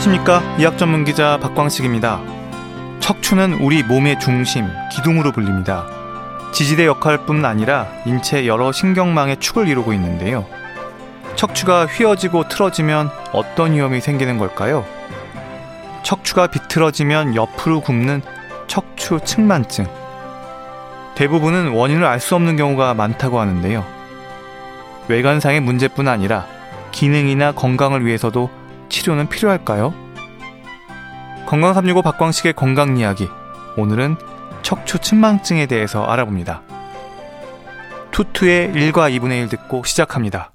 [0.00, 2.22] 안녕하십니까 의학 전문 기자 박광식입니다.
[3.00, 5.86] 척추는 우리 몸의 중심, 기둥으로 불립니다.
[6.52, 10.46] 지지대 역할뿐 아니라 인체 여러 신경망의 축을 이루고 있는데요.
[11.34, 14.86] 척추가 휘어지고 틀어지면 어떤 위험이 생기는 걸까요?
[16.02, 18.22] 척추가 비틀어지면 옆으로 굽는
[18.68, 19.86] 척추 측만증.
[21.14, 23.84] 대부분은 원인을 알 수 없는 경우가 많다고 하는데요.
[25.08, 26.46] 외관상의 문제뿐 아니라
[26.90, 28.59] 기능이나 건강을 위해서도
[28.90, 29.94] 치료는 필요할까요?
[31.46, 33.28] 건강 365 박광식의 건강 이야기.
[33.76, 34.16] 오늘은
[34.62, 36.62] 척추 측망증에 대해서 알아봅니다.
[38.10, 40.52] 투투의 1과 2분의 1 듣고 시작합니다.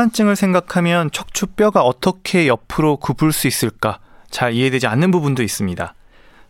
[0.00, 3.98] 척추 측만증을 생각하면 척추뼈가 어떻게 옆으로 굽을 수 있을까
[4.30, 5.94] 잘 이해되지 않는 부분도 있습니다.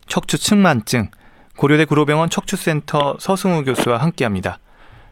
[0.07, 1.11] 척추 측만증
[1.57, 4.61] 고려대 구로병원 척추센터 서승우 교수와 함께합니다.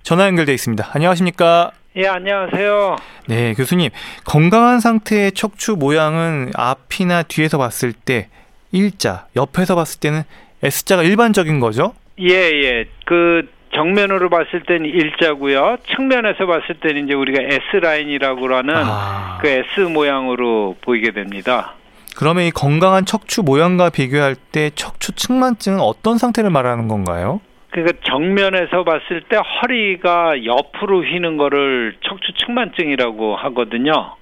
[0.04, 0.88] 전화 연결돼 있습니다.
[0.92, 1.72] 안녕하십니까?
[1.96, 2.96] 예, 안녕하세요.
[3.26, 3.90] 네, 교수님.
[4.24, 8.28] 건강한 상태의 척추 모양은 앞이나 뒤에서 봤을 때
[8.70, 10.22] 일자, 옆에서 봤을 때는
[10.62, 11.94] S자가 일반적인 거죠?
[12.20, 12.84] 예, 예.
[13.04, 15.78] 그 정면으로 봤을 때는 일자고요.
[15.94, 19.38] 측면에서 봤을 때는 이제 우리가 S 라인이라고 하는 아.
[19.40, 21.74] 그 S 모양으로 보이게 됩니다.
[22.16, 27.40] 그러면 이 건강한 척추 모양과 비교할 때 척추 측만증은 어떤 상태를 말하는 건가요?
[27.70, 34.16] 그러니까 정면에서 봤을 때 허리가 옆으로 휘는 거를 척추 측만증이라고 하거든요.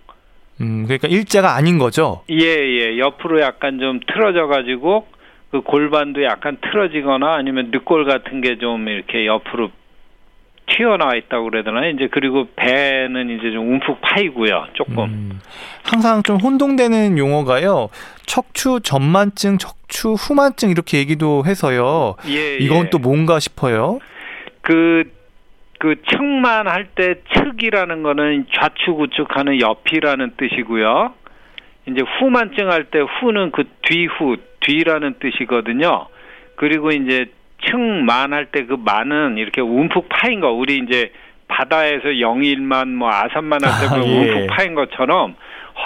[0.60, 2.22] 음, 그러니까 일자가 아닌 거죠?
[2.30, 2.98] 예, 예.
[2.98, 5.06] 옆으로 약간 좀 틀어져 가지고
[5.56, 9.70] 그 골반도 약간 틀어지거나 아니면 늑골 같은 게 좀 이렇게 옆으로
[10.66, 15.04] 튀어나와 있다고 그래야 되나 이제 그리고 배는 이제 좀 움푹 파이고요 조금.
[15.04, 15.40] 음,
[15.84, 17.88] 항상 좀 혼동되는 용어가요.
[18.26, 22.16] 척추 전만증 척추 후만증 이렇게 얘기도 해서요.
[22.28, 22.90] 예, 이건 예.
[22.90, 24.00] 또 뭔가 싶어요?
[24.62, 25.04] 그,
[25.78, 31.14] 그 측만 할 때 측이라는 거는 좌측 우측하는 옆이라는 뜻이고요
[31.88, 36.06] 이제 후만증 할 때 후는 그 뒤후 뒤라는 뜻이거든요.
[36.56, 37.26] 그리고 이제
[37.66, 41.12] 측만 할 때 그 만은 이렇게 움푹 파인 거 우리 이제
[41.48, 44.18] 바다에서 영일만 뭐 아산만 할때 아, 그 예.
[44.18, 45.36] 움푹 파인 것처럼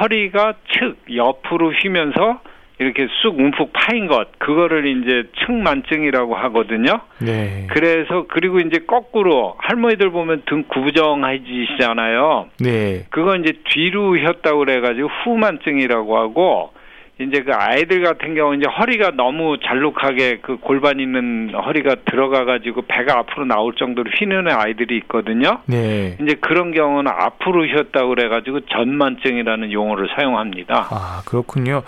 [0.00, 2.40] 허리가 측 옆으로 휘면서
[2.80, 7.00] 이렇게 쑥 움푹 파인 것 그거를 이제 측만증이라고 하거든요.
[7.18, 7.66] 네.
[7.70, 12.48] 그래서 그리고 이제 거꾸로 할머니들 보면 등 구부정해지시잖아요.
[12.58, 13.04] 네.
[13.10, 16.72] 그건 이제 뒤로 휘었다고 그래가지고 후만증이라고 하고
[17.20, 22.80] 이제 그 아이들 같은 경우 이제 허리가 너무 잘록하게 그 골반 있는 허리가 들어가 가지고
[22.88, 25.58] 배가 앞으로 나올 정도로 휘는 아이들이 있거든요.
[25.66, 26.16] 네.
[26.18, 30.88] 이제 그런 경우는 앞으로 휘었다고 그래 가지고 전만증이라는 용어를 사용합니다.
[30.90, 31.82] 아, 그렇군요.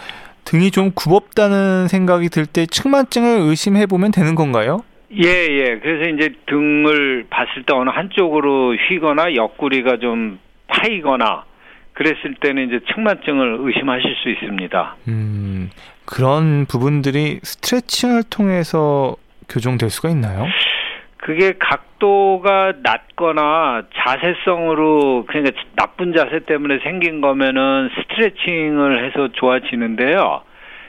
[0.52, 4.84] 등이 좀 굽었다는 생각이 들 때 측만증을 의심해 보면 되는 건가요?
[5.14, 5.78] 예, 예.
[5.78, 11.44] 그래서 이제 등을 봤을 때 어느 한쪽으로 휘거나 옆구리가 좀 파이거나
[11.94, 14.96] 그랬을 때는 이제 측만증을 의심하실 수 있습니다.
[15.08, 15.70] 음,
[16.04, 19.16] 그런 부분들이 스트레칭을 통해서
[19.48, 20.46] 교정될 수가 있나요?
[21.22, 30.42] 그게 각도가 낮거나 자세성으로 그러니까 나쁜 자세 때문에 생긴 거면은 스트레칭을 해서 좋아지는데요.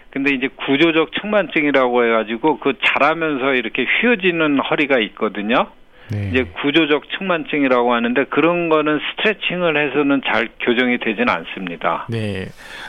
[0.09, 5.67] 근데 이제 구조적 측만증이라고 해가지고 그 자라면서 이렇게 휘어지는 허리가 있거든요.
[6.11, 6.29] 네.
[6.31, 12.07] 이제 구조적 측만증이라고 하는데 그런 거는 스트레칭을 해서는 잘 교정이 되지는 않습니다.
[12.09, 12.45] 네.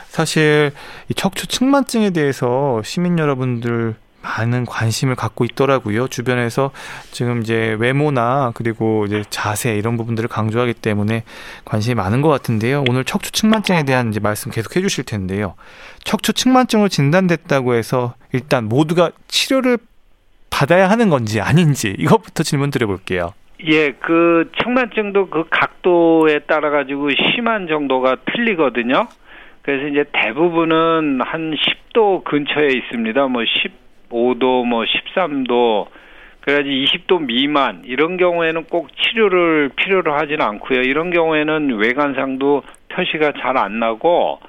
[0.07, 0.71] 사실
[1.09, 3.93] 이 척추 측만증에 대해서 시민 여러분들
[4.25, 6.07] 많은 관심을 갖고 있더라고요.
[6.07, 6.71] 주변에서
[7.11, 11.23] 지금 이제 외모나 그리고 이제 자세 이런 부분들을 강조하기 때문에
[11.63, 12.83] 관심이 많은 것 같은데요.
[12.89, 15.53] 오늘 척추 측만증에 대한 이제 말씀 계속 해주실 텐데요.
[16.03, 19.77] 척추 측만증으로 진단됐다고 해서 일단 모두가 치료를
[20.49, 23.33] 받아야 하는 건지 아닌지 이것부터 질문 드려볼게요.
[23.67, 29.07] 예, 그 측만증도 그 각도에 따라 가지고 심한 정도가 틀리거든요.
[29.61, 33.27] 그래서 이제 대부분은 한 10도 근처에 있습니다.
[33.27, 33.41] 뭐
[34.09, 35.87] 15도, 뭐 13도,
[36.41, 40.81] 그래야지 20도 미만 이런 경우에는 꼭 치료를 필요로 하지는 않고요.
[40.81, 44.39] 이런 경우에는 외관상도 표시가 잘 안 나고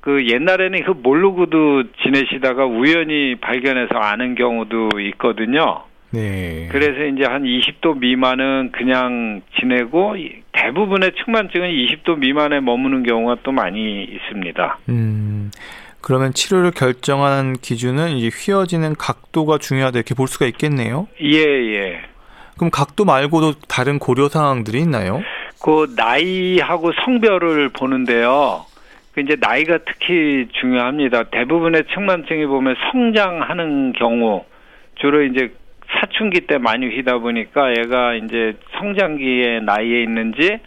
[0.00, 5.84] 그 옛날에는 그 모르고도 지내시다가 우연히 발견해서 아는 경우도 있거든요.
[6.10, 6.68] 네.
[6.70, 10.16] 그래서 이제 한 20도 미만은 그냥 지내고
[10.52, 14.78] 대부분의 측만증은 20도 미만에 머무는 경우가 또 많이 있습니다.
[14.90, 15.50] 음.
[16.02, 21.08] 그러면 치료를 결정하는 기준은 이제 휘어지는 각도가 중요하다 이렇게 볼 수가 있겠네요.
[21.20, 22.00] 예, 예.
[22.56, 25.22] 그럼 각도 말고도 다른 고려 사항들이 있나요?
[25.62, 28.66] 그 나이하고 성별을 보는데요.
[29.14, 31.24] 그 이제 나이가 특히 중요합니다.
[31.24, 34.44] 대부분의 측만증이 보면 성장하는 경우
[34.96, 35.52] 주로 이제
[36.00, 40.58] 사춘기 때 많이 휘다 보니까 얘가 이제 성장기의 나이에 있는지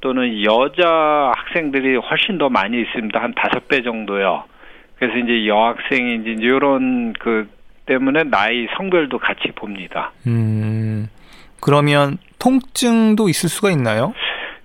[0.00, 3.18] 또는 여자 학생들이 훨씬 더 많이 있습니다.
[3.20, 4.44] 한 다섯 배 정도요.
[5.04, 7.48] 그래서 이제 여학생이 이제 이런 그
[7.86, 10.12] 때문에 나이 성별도 같이 봅니다.
[10.26, 11.08] 음,
[11.60, 14.14] 그러면 통증도 있을 수가 있나요?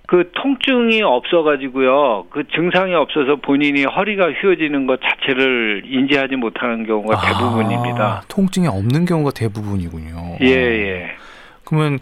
[0.06, 2.26] 그 통증이 없어가지고요.
[2.30, 8.22] 그 증상이 없어서 본인이 허리가 휘어지는 것 자체를 인지하지 못하는 경우가 아, 대부분입니다.
[8.28, 10.38] 통증이 없는 경우가 대부분이군요.
[10.40, 11.10] 예, 예.
[11.64, 11.98] 그러면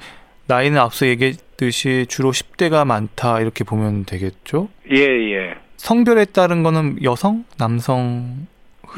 [0.47, 4.69] 나이는 앞서 얘기했듯이 주로 10대가 많다 이렇게 보면 되겠죠?
[4.91, 5.55] 예, 예.
[5.79, 8.47] 성별에 따른 거는 여성, 남성?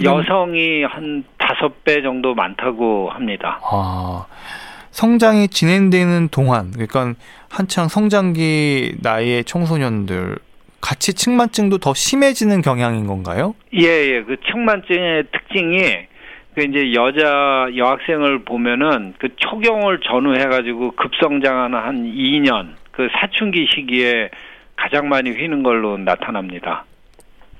[0.03, 3.61] 여성이 한 다섯 배 정도 많다고 합니다.
[3.63, 4.27] 아.
[4.91, 7.15] 성장이 진행되는 동안, 그러니까
[7.49, 10.39] 한창 성장기 나이의 청소년들
[10.81, 13.55] 같이 측만증도 더 심해지는 경향인 건가요?
[13.75, 14.23] 예, 예.
[14.23, 15.81] 그 측만증의 특징이
[16.55, 24.31] 그 이제 여자 여학생을 보면은 그 초경을 전후해 가지고 급성장하는 한 2년 그 사춘기 시기에
[24.81, 26.85] 가장 많이 휘는 걸로 나타납니다.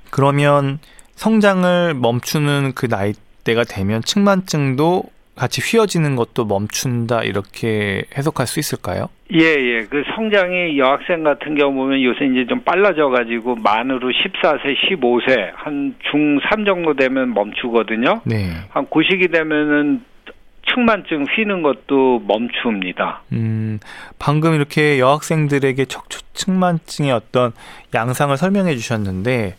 [0.09, 0.79] 그러면
[1.13, 5.03] 성장을 멈추는 그 나이대가 되면 측만증도
[5.35, 9.07] 같이 휘어지는 것도 멈춘다 이렇게 해석할 수 있을까요?
[9.33, 9.85] 예, 예.
[9.89, 15.95] 그 성장이 여학생 같은 경우 보면 요새 이제 좀 빨라져 가지고 만으로 14세, 15세 한
[16.11, 18.21] 중3 정도 되면 멈추거든요.
[18.25, 18.51] 네.
[18.69, 20.03] 한그 시기 되면은
[20.73, 23.21] 측만증 휘는 것도 멈춥니다.
[23.33, 23.79] 음,
[24.19, 27.51] 방금 이렇게 여학생들에게 척추 측만증의 어떤
[27.93, 29.55] 양상을 설명해 주셨는데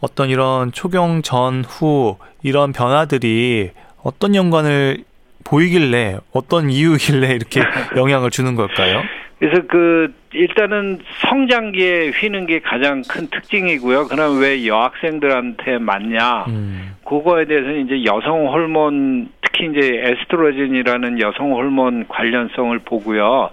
[0.00, 3.70] 어떤 이런 초경 전후 이런 변화들이
[4.02, 5.04] 어떤 연관을
[5.44, 7.60] 보이길래 어떤 이유길래 이렇게
[7.96, 9.02] 영향을 주는 걸까요?
[9.42, 14.06] 그래서 그 일단은 성장기에 휘는 게 가장 큰 특징이고요.
[14.06, 16.44] 그럼 왜 여학생들한테 맞냐?
[16.46, 23.50] 음, 그거에 대해서는 이제 여성 호르몬 특히 이제 에스트로겐이라는 여성 호르몬 관련성을 보고요.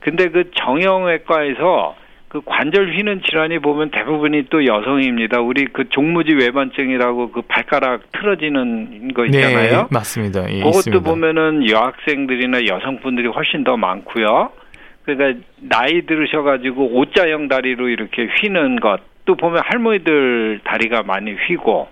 [0.00, 1.96] 근데 그 정형외과에서
[2.28, 5.40] 그 관절 휘는 질환이 보면 대부분이 또 여성입니다.
[5.40, 9.70] 우리 그 종무지 외반증이라고 그 발가락 틀어지는 거 있잖아요.
[9.70, 10.42] 네, 맞습니다.
[10.50, 11.02] 예, 그것도 있습니다.
[11.02, 14.50] 보면은 여학생들이나 여성분들이 훨씬 더 많고요.
[15.16, 19.00] 그러니까 나이 들으셔가지고 오자형 다리로 이렇게 휘는 것.
[19.26, 21.88] 또 보면 할머니들 다리가 많이 휘고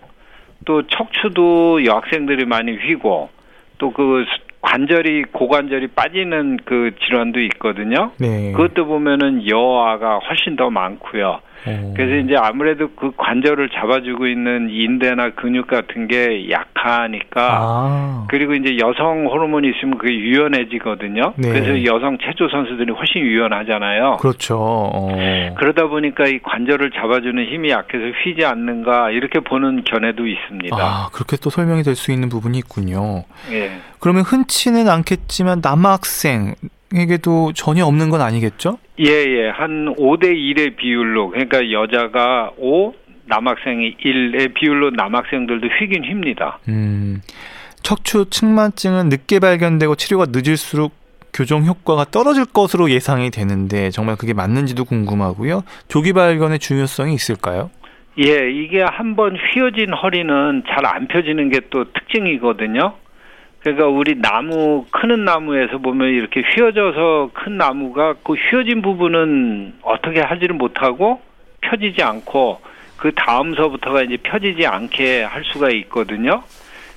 [0.65, 3.31] 또 척추도 여학생들이 많이 휘고
[3.79, 4.25] 또 그
[4.61, 8.13] 관절이 고관절이 빠지는 그 질환도 있거든요.
[8.19, 8.53] 네.
[8.53, 11.41] 그것도 보면은 여아가 훨씬 더 많고요.
[11.67, 18.55] 어, 그래서 이제 아무래도 그 관절을 잡아주고 있는 인대나 근육 같은 게 약하니까 아, 그리고
[18.55, 21.35] 이제 여성 호르몬이 있으면 그게 유연해지거든요.
[21.37, 21.49] 네.
[21.49, 24.17] 그래서 여성 체조 선수들이 훨씬 유연하잖아요.
[24.21, 24.57] 그렇죠.
[24.59, 25.55] 어.
[25.59, 30.77] 그러다 보니까 이 관절을 잡아주는 힘이 약해서 휘지 않는가 이렇게 보는 견해도 있습니다.
[30.77, 33.25] 아, 그렇게 또 설명이 될 수 있는 부분이 있군요.
[33.51, 33.73] 예.
[33.99, 36.55] 그러면 흔치는 않겠지만 남학생
[36.95, 38.79] 에게도 전혀 없는 건 아니겠죠?
[39.01, 39.49] 예, 예.
[39.51, 42.95] 한 5대 1의 비율로 그러니까 여자가 5,
[43.27, 46.59] 남학생이 1의 비율로 남학생들도 휘긴 휩니다.
[46.69, 47.21] 음,
[47.83, 50.93] 척추 측만증은 늦게 발견되고 치료가 늦을수록
[51.35, 55.63] 교정 효과가 떨어질 것으로 예상이 되는데 정말 그게 맞는지도 궁금하고요.
[55.89, 57.71] 조기 발견의 중요성이 있을까요?
[58.19, 62.95] 예, 이게 한번 휘어진 허리는 잘 안 펴지는 게 또 특징이거든요.
[63.61, 70.55] 그러니까 우리 나무 크는 나무에서 보면 이렇게 휘어져서 큰 나무가 그 휘어진 부분은 어떻게 하지를
[70.55, 71.21] 못하고
[71.61, 72.61] 펴지지 않고
[72.99, 76.43] 그 다음서부터가 이제 펴지지 않게 할 수가 있거든요.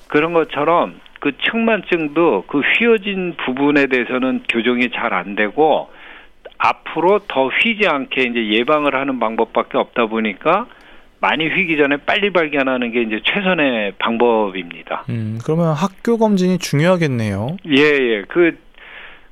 [0.08, 5.89] 그런 것처럼 그 측만증도 그 휘어진 부분에 대해서는 교정이 잘 안 되고
[6.58, 10.68] 앞으로 더 휘지 않게 이제 예방을 하는 방법밖에 없다 보니까
[11.22, 15.06] 많이 휘기 전에 빨리 발견하는 게 이제 최선의 방법입니다.
[15.10, 17.58] 음, 그러면 학교 검진이 중요하겠네요.
[17.68, 18.24] 예, 예.
[18.28, 18.58] 그,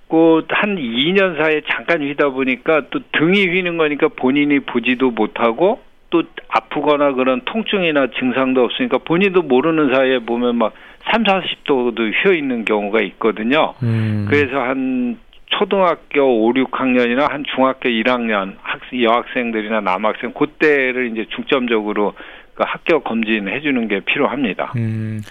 [0.07, 5.81] 그, 한 2년 사이에 잠깐 휘다 보니까 또 등이 휘는 거니까 본인이 보지도 못하고
[6.11, 10.73] 또 아프거나 그런 통증이나 증상도 없으니까 본인도 모르는 사이에 보면 막
[11.11, 13.73] 3, 40도도 휘어 있는 경우가 있거든요.
[13.81, 15.17] 음, 그래서 한
[15.49, 22.13] 초등학교 5, 6학년이나 한 중학교 1학년 학생, 여학생들이나 남학생 그때를 이제 중점적으로
[22.55, 24.73] 그 합격 검진해 주는 게 필요합니다.
[24.75, 25.21] 음,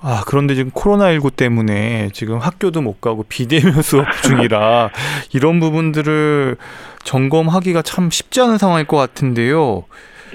[0.00, 4.90] 아, 그런데 지금 코로나19 때문에 지금 학교도 못 가고 비대면 수업 중이라
[5.34, 6.56] 이런 부분들을
[7.04, 9.84] 점검하기가 참 쉽지 않은 상황일 것 같은데요.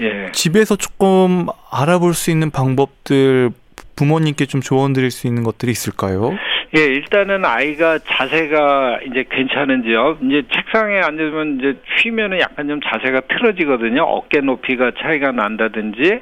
[0.00, 0.32] 예.
[0.32, 3.50] 집에서 조금 알아볼 수 있는 방법들
[3.96, 6.32] 부모님께 좀 조언 드릴 수 있는 것들이 있을까요?
[6.76, 10.18] 예, 일단은 아이가 자세가 이제 괜찮은지요.
[10.22, 14.02] 이제 책상에 앉으면 이제 쉬면은 약간 좀 자세가 틀어지거든요.
[14.02, 16.20] 어깨 높이가 차이가 난다든지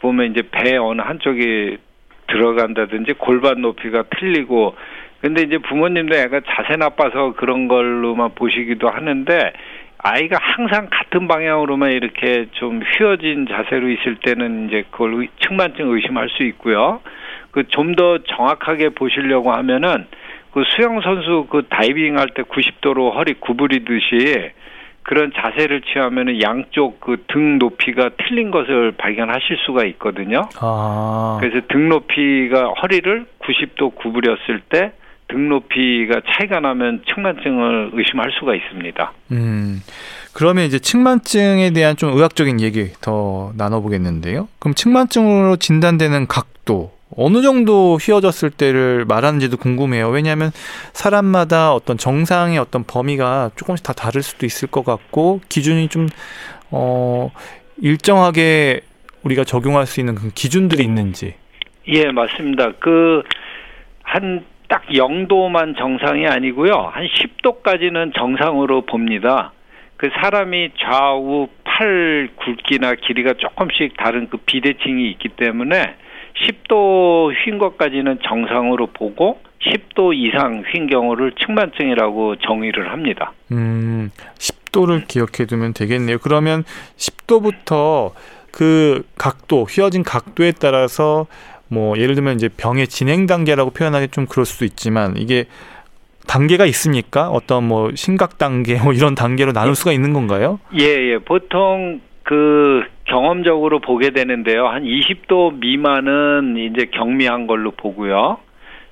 [0.00, 1.78] 보면 이제 배 어느 한쪽이
[2.26, 4.74] 들어간다든지 골반 높이가 틀리고
[5.20, 9.52] 근데 이제 부모님도 약간 자세 나빠서 그런 걸로만 보시기도 하는데
[9.98, 16.28] 아이가 항상 같은 방향으로만 이렇게 좀 휘어진 자세로 있을 때는 이제 그걸 의- 측만증 의심할
[16.30, 17.00] 수 있고요.
[17.54, 20.06] 그 좀 더 정확하게 보시려고 하면은
[20.52, 24.50] 그 수영 선수 그 다이빙 할 때 90도로 허리 구부리듯이
[25.04, 30.48] 그런 자세를 취하면은 양쪽 그 등 높이가 틀린 것을 발견하실 수가 있거든요.
[30.60, 34.92] 아, 그래서 등 높이가 허리를 90도 구부렸을 때
[35.28, 39.12] 등 높이가 차이가 나면 측만증을 의심할 수가 있습니다.
[39.32, 39.80] 음,
[40.34, 44.48] 그러면 이제 측만증에 대한 좀 의학적인 얘기 더 나눠보겠는데요.
[44.58, 50.08] 그럼 측만증으로 진단되는 각도 어느 정도 휘어졌을 때를 말하는지도 궁금해요.
[50.08, 50.50] 왜냐하면
[50.92, 56.08] 사람마다 어떤 정상의 어떤 범위가 조금씩 다 다를 수도 있을 것 같고 기준이 좀
[56.70, 57.30] 어,
[57.78, 58.80] 일정하게
[59.22, 61.34] 우리가 적용할 수 있는 그 기준들이 있는지.
[61.86, 62.72] 예, 맞습니다.
[62.78, 63.22] 그
[64.04, 66.72] 한 딱 0도만 정상이 아니고요.
[66.92, 69.52] 한 10도까지는 정상으로 봅니다.
[69.96, 75.94] 그 사람이 좌우 팔 굵기나 길이가 조금씩 다른 그 비대칭이 있기 때문에
[76.36, 83.32] 10도 휜 것까지는 정상으로 보고 10도 이상 휜 경우를 측만증이라고 정의를 합니다.
[83.52, 86.18] 음, 10도를 기억해 두면 되겠네요.
[86.18, 86.64] 그러면
[86.96, 88.12] 10도부터
[88.50, 91.26] 그 각도, 휘어진 각도에 따라서
[91.68, 95.46] 뭐 예를 들면 이제 병의 진행 단계라고 표현하기 좀 그럴 수도 있지만 이게
[96.26, 97.30] 단계가 있습니까?
[97.30, 100.58] 어떤 뭐 심각 단계 뭐 이런 단계로 나눌 수가 있는 건가요?
[100.78, 101.18] 예, 예.
[101.18, 104.66] 보통 그 경험적으로 보게 되는데요.
[104.66, 108.38] 한 20도 미만은 이제 경미한 걸로 보고요.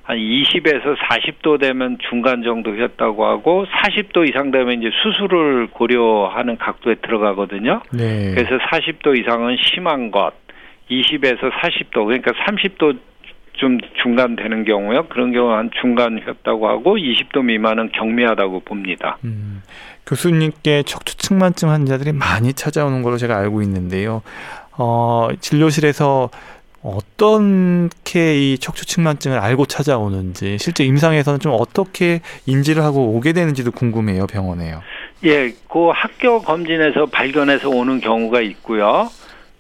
[0.03, 6.97] 한 20에서 40도 되면 중간 정도 였다고 하고 40도 이상 되면 이제 수술을 고려하는 각도에
[6.97, 7.83] 들어가거든요.
[7.93, 8.35] 네.
[8.35, 10.33] 그래서 40도 이상은 심한 것,
[10.91, 12.99] 20에서 40도 그러니까 30도
[13.55, 15.05] 좀 중간 되는 경우요.
[15.09, 19.19] 그런 경우 한 중간이었다고 하고 20도 미만은 경미하다고 봅니다.
[19.25, 19.63] 음,
[20.07, 24.23] 교수님께 척추 측만증 환자들이 많이 찾아오는 걸로 제가 알고 있는데요.
[24.77, 26.31] 어, 진료실에서
[26.83, 34.27] 어떻게 이 척추 측만증을 알고 찾아오는지 실제 임상에서는 좀 어떻게 인지를 하고 오게 되는지도 궁금해요
[34.27, 34.83] 병원에요.
[35.25, 39.09] 예, 그 학교 검진에서 발견해서 오는 경우가 있고요.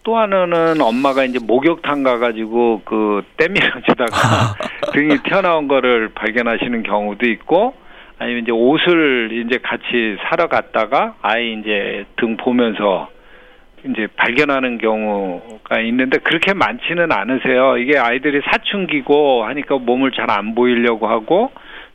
[0.02, 4.56] 또 하나는 엄마가 이제 목욕탕 가가지고 그 때밀어주다가
[4.92, 7.74] 등이 튀어나온 거를 발견하시는 경우도 있고
[8.22, 13.10] 아니면 이제 옷을 이제 같이 사러 갔다가 아이 이제 등 보면서
[13.84, 17.78] 이제 발견하는 경우가 있는데 그렇게 많지는 않으세요.
[17.78, 21.50] 이게 아이들이 사춘기고 하니까 몸을 잘 안 보이려고 하고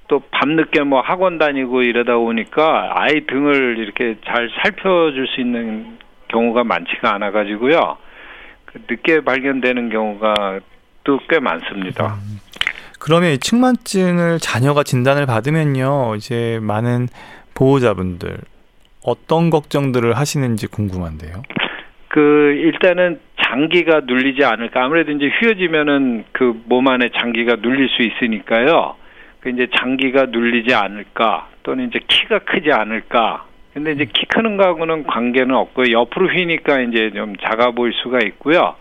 [0.10, 6.66] 또 밤늦게 뭐 학원 다니고 이러다 보니까 아이 등을 이렇게 잘 살펴줄 수 있는 경우가
[6.66, 7.98] 많지가 않아 가지고요.
[8.66, 10.60] 그 늦게 발견되는 경우가
[11.06, 12.16] 또 꽤 많습니다.
[12.16, 12.47] 음.
[13.08, 16.16] 그러면 이 측만증을 자녀가 진단을 받으면요.
[16.18, 17.08] 이제 많은
[17.56, 18.38] 보호자분들
[19.02, 21.42] 어떤 걱정들을 하시는지 궁금한데요.
[22.10, 22.20] 그
[22.58, 28.96] 일단은 장기가 눌리지 않을까 아무래도 이제 휘어지면은 그 몸 안에 장기가 눌릴 수 있으니까요.
[29.40, 35.06] 그 이제 장기가 눌리지 않을까 또는 이제 키가 크지 않을까 근데 이제 키 크는 거하고는
[35.06, 38.76] 관계는 없고 옆으로 휘니까 이제 좀 작아 보일 수가 있고요.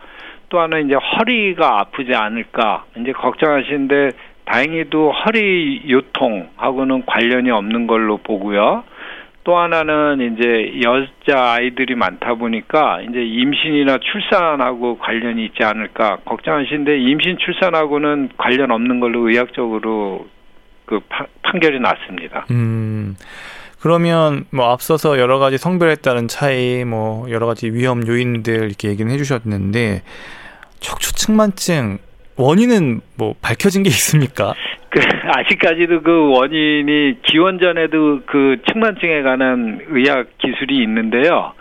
[0.49, 4.11] 또 하나 이제 허리가 아프지 않을까 이제 걱정하시는데
[4.45, 8.85] 다행히도 허리 요통하고는 관련이 없는 걸로 보고요.
[9.43, 17.39] 또 하나는 이제 여자 아이들이 많다 보니까 이제 임신이나 출산하고 관련이 있지 않을까 걱정하시는데 임신
[17.39, 20.27] 출산하고는 관련 없는 걸로 의학적으로
[20.85, 22.47] 그 파, 판결이 났습니다.
[22.51, 23.15] 음.
[23.81, 29.11] 그러면 뭐 앞서서 여러 가지 성별에 따른 차이, 뭐 여러 가지 위험 요인들 이렇게 얘기는
[29.13, 30.03] 해주셨는데
[30.81, 31.99] 척추측만증
[32.37, 34.55] 원인은 뭐 밝혀진 게 있습니까?
[34.91, 41.53] 그 아직까지도 그 원인이 기원 전에도 그 측만증에 관한 의학 기술이 있는데요.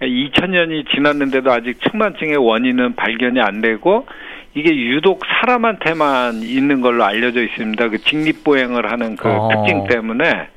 [0.00, 4.06] 2000년이 지났는데도 아직 측만증의 원인은 발견이 안 되고
[4.54, 7.88] 이게 유독 사람한테만 있는 걸로 알려져 있습니다.
[7.88, 9.48] 그 직립보행을 하는 그 어.
[9.52, 10.48] 특징 때문에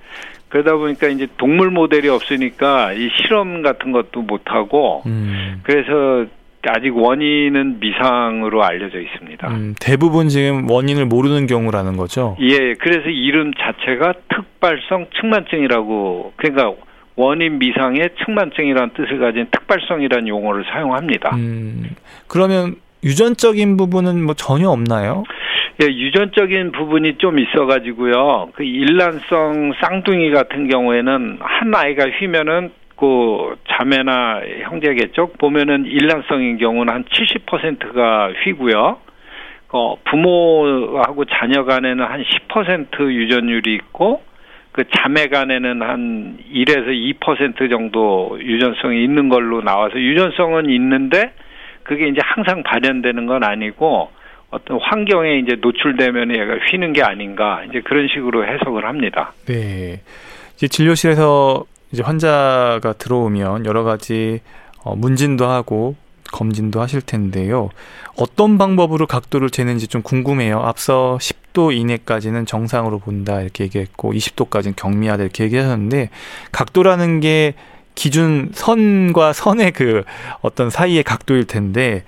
[0.52, 5.62] 그러다 보니까 이제 동물 모델이 없으니까 이 실험 같은 것도 못 하고 음.
[5.64, 6.30] 그래서
[6.68, 9.48] 아직 원인은 미상으로 알려져 있습니다.
[9.48, 12.38] 음, 대부분 지금 원인을 모르는 경우라는 거죠?
[12.40, 16.74] 예, 그래서 이름 자체가 특발성 측만증이라고 그러니까
[17.16, 21.36] 원인 미상의 측만증이라는 뜻을 가진 특발성이라는 용어를 사용합니다.
[21.36, 21.96] 음,
[22.28, 25.24] 그러면 유전적인 부분은 뭐 전혀 없나요?
[25.82, 28.50] 예, 유전적인 부분이 좀 있어가지고요.
[28.54, 35.32] 그 일란성 쌍둥이 같은 경우에는 한 아이가 휘면은 그 자매나 형제겠죠.
[35.40, 39.00] 보면은 일란성인 경우는 한 70%가 휘고요.
[39.70, 44.22] 어, 부모하고 자녀 간에는 한 10% 유전율이 있고
[44.74, 46.90] 그 자매 간에는 한 1에서
[47.20, 51.34] 2% 정도 유전성이 있는 걸로 나와서 유전성은 있는데
[51.82, 54.12] 그게 이제 항상 발현되는 건 아니고
[54.52, 59.34] 어떤 환경에 이제 노출되면 얘가 휘는 게 아닌가 이제 그런 식으로 해석을 합니다.
[59.46, 60.02] 네.
[60.56, 64.42] 이제 진료실에서 이제 환자가 들어오면 여러 가지
[64.84, 65.96] 어, 문진도 하고
[66.32, 67.70] 검진도 하실 텐데요.
[68.18, 70.60] 어떤 방법으로 각도를 재는지 좀 궁금해요.
[70.60, 76.10] 앞서 10도 이내까지는 정상으로 본다 이렇게 얘기했고 20도까지는 경미하다 이렇게 얘기하셨는데
[76.52, 77.54] 각도라는 게
[77.96, 80.04] 기준 선과 선의 그
[80.42, 82.04] 어떤 사이의 각도일 텐데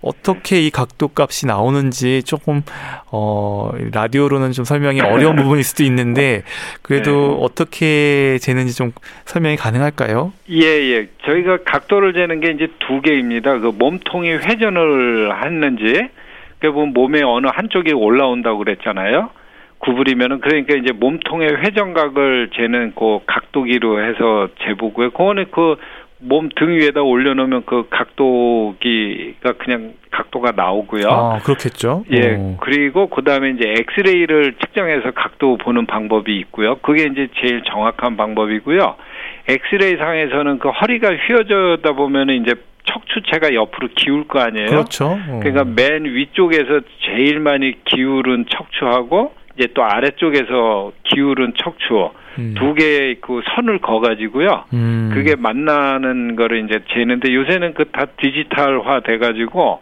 [0.00, 2.62] 어떻게 이 각도 값이 나오는지 조금
[3.10, 6.42] 어 라디오로는 좀 설명이 어려운 부분일 수도 있는데
[6.82, 7.36] 그래도 네.
[7.40, 8.92] 어떻게 재는지 좀
[9.24, 10.32] 설명이 가능할까요?
[10.50, 11.08] 예, 예.
[11.24, 13.58] 저희가 각도를 재는 게 이제 두 개입니다.
[13.58, 16.08] 그 몸통이 회전을 했는지
[16.60, 19.30] 그 보면 몸의 어느 한쪽이 올라온다고 그랬잖아요.
[19.78, 25.10] 구부리면은 그러니까 이제 몸통의 회전각을 재는 그 각도기로 해서 재보고요.
[25.10, 25.76] 그거는 그
[26.20, 31.08] 몸 등 위에다 올려놓으면 그 각도기가 그냥 각도가 나오고요.
[31.08, 32.04] 아, 그렇겠죠.
[32.10, 32.56] 예, 어.
[32.60, 36.76] 그리고 그 다음에 이제 엑스레이를 측정해서 각도 보는 방법이 있고요.
[36.78, 38.96] 그게 이제 제일 정확한 방법이고요.
[39.48, 42.54] 엑스레이 상에서는 그 허리가 휘어져다 보면은 이제
[42.84, 44.66] 척추체가 옆으로 기울 거 아니에요.
[44.68, 45.18] 그렇죠.
[45.28, 45.40] 어.
[45.40, 52.54] 그러니까 맨 위쪽에서 제일 많이 기울은 척추하고 이제 또 아래쪽에서 기울은 척추 음.
[52.56, 54.64] 두 개의 그 선을 그어가지고요.
[54.72, 55.10] 음.
[55.12, 59.80] 그게 만나는 거를 이제 재는데 요새는 그 다 디지털화 돼 가지고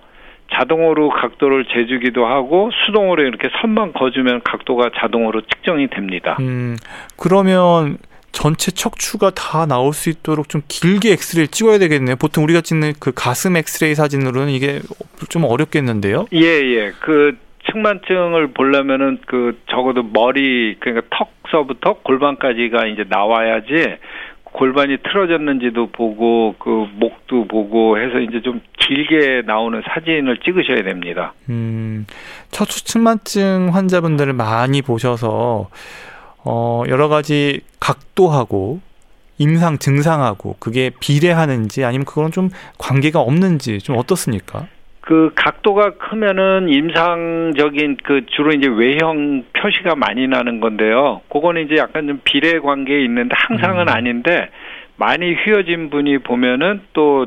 [0.54, 6.36] 자동으로 각도를 재주기도 하고 수동으로 이렇게 선만 거주면 각도가 자동으로 측정이 됩니다.
[6.40, 6.76] 음,
[7.18, 7.98] 그러면
[8.30, 12.16] 전체 척추가 다 나올 수 있도록 좀 길게 엑스레이를 찍어야 되겠네요.
[12.16, 14.80] 보통 우리가 찍는 그 가슴 엑스레이 사진으로는 이게
[15.28, 16.26] 좀 어렵겠는데요.
[16.32, 16.92] 예, 예.
[17.00, 17.36] 그
[17.70, 23.96] 측만증을 보려면은 그 적어도 머리 그러니까 턱서부터 골반까지가 이제 나와야지
[24.44, 31.34] 골반이 틀어졌는지도 보고 그 목도 보고 해서 이제 좀 길게 나오는 사진을 찍으셔야 됩니다.
[31.50, 32.06] 음,
[32.50, 35.68] 척추 측만증 환자분들을 많이 보셔서
[36.44, 38.80] 어, 여러 가지 각도하고
[39.38, 42.48] 임상 증상하고 그게 비례하는지 아니면 그건 좀
[42.78, 44.68] 관계가 없는지 좀 어떻습니까?
[45.06, 51.20] 그 각도가 크면은 임상적인 그 주로 이제 외형 표시가 많이 나는 건데요.
[51.28, 53.88] 그거는 이제 약간 좀 비례 관계에 있는데 항상은 음.
[53.88, 54.50] 아닌데
[54.96, 57.26] 많이 휘어진 분이 보면은 또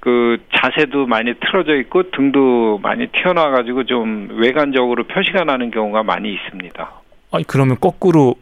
[0.00, 6.32] 그 자세도 많이 틀어져 있고 등도 많이 튀어나와 가지고 좀 외관적으로 표시가 나는 경우가 많이
[6.32, 6.90] 있습니다.
[7.32, 8.34] 아니 그러면 거꾸로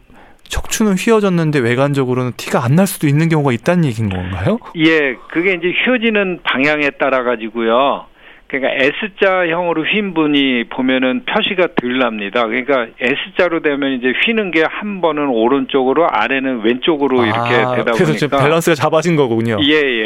[0.43, 4.57] 척추는 휘어졌는데 외관적으로는 티가 안 날 수도 있는 경우가 있다는 얘기인 건가요?
[4.77, 8.05] 예, 그게 이제 휘어지는 방향에 따라 가지고요.
[8.49, 12.45] 그러니까 S자형으로 휜 분이 보면은 표시가 덜 납니다.
[12.47, 18.13] 그러니까 S자로 되면 이제 휘는 게 한 번은 오른쪽으로 아래는 왼쪽으로 이렇게 아, 되다 그래서
[18.13, 19.57] 지금 보니까 밸런스가 잡아진 거군요.
[19.61, 19.73] 예,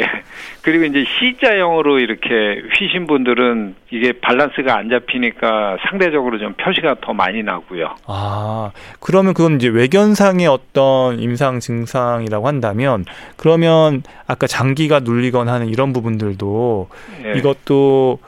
[0.62, 7.42] 그리고 이제 C자형으로 이렇게 휘신 분들은 이게 밸런스가 안 잡히니까 상대적으로 좀 표시가 더 많이
[7.42, 7.94] 나고요.
[8.06, 13.04] 아, 그러면 그건 이제 외견상의 어떤 임상 증상이라고 한다면
[13.36, 16.88] 그러면 아까 장기가 눌리거나 하는 이런 부분들도
[17.26, 17.38] 예.
[17.38, 18.18] 이것도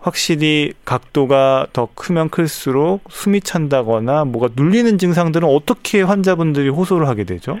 [0.00, 7.58] 확실히 각도가 더 크면 클수록 숨이 찬다거나 뭐가 눌리는 증상들은 어떻게 환자분들이 호소를 하게 되죠?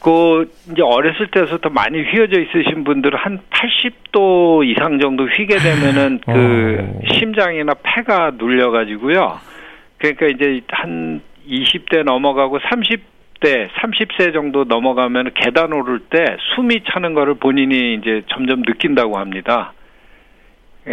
[0.00, 6.78] 그 이제 어렸을 때부터 많이 휘어져 있으신 분들은 한 80도 이상 정도 휘게 되면은 그
[6.80, 7.00] 어.
[7.14, 9.38] 심장이나 폐가 눌려 가지고요.
[9.98, 17.34] 그러니까 이제 한 20대 넘어가고 30대, 30세 정도 넘어가면 계단 오를 때 숨이 차는 거를
[17.34, 19.72] 본인이 이제 점점 느낀다고 합니다.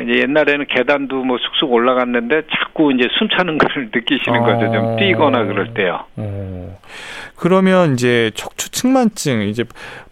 [0.04, 4.66] 이제 옛날에는 계단도 뭐 쑥쑥 올라갔는데 자꾸 이제 숨 차는 거를 느끼시는 거죠.
[4.66, 4.74] 어.
[4.74, 6.06] 좀 뛰거나 그럴 때요.
[6.18, 6.78] 어,
[7.36, 9.64] 그러면 이제 척추 측만증 이제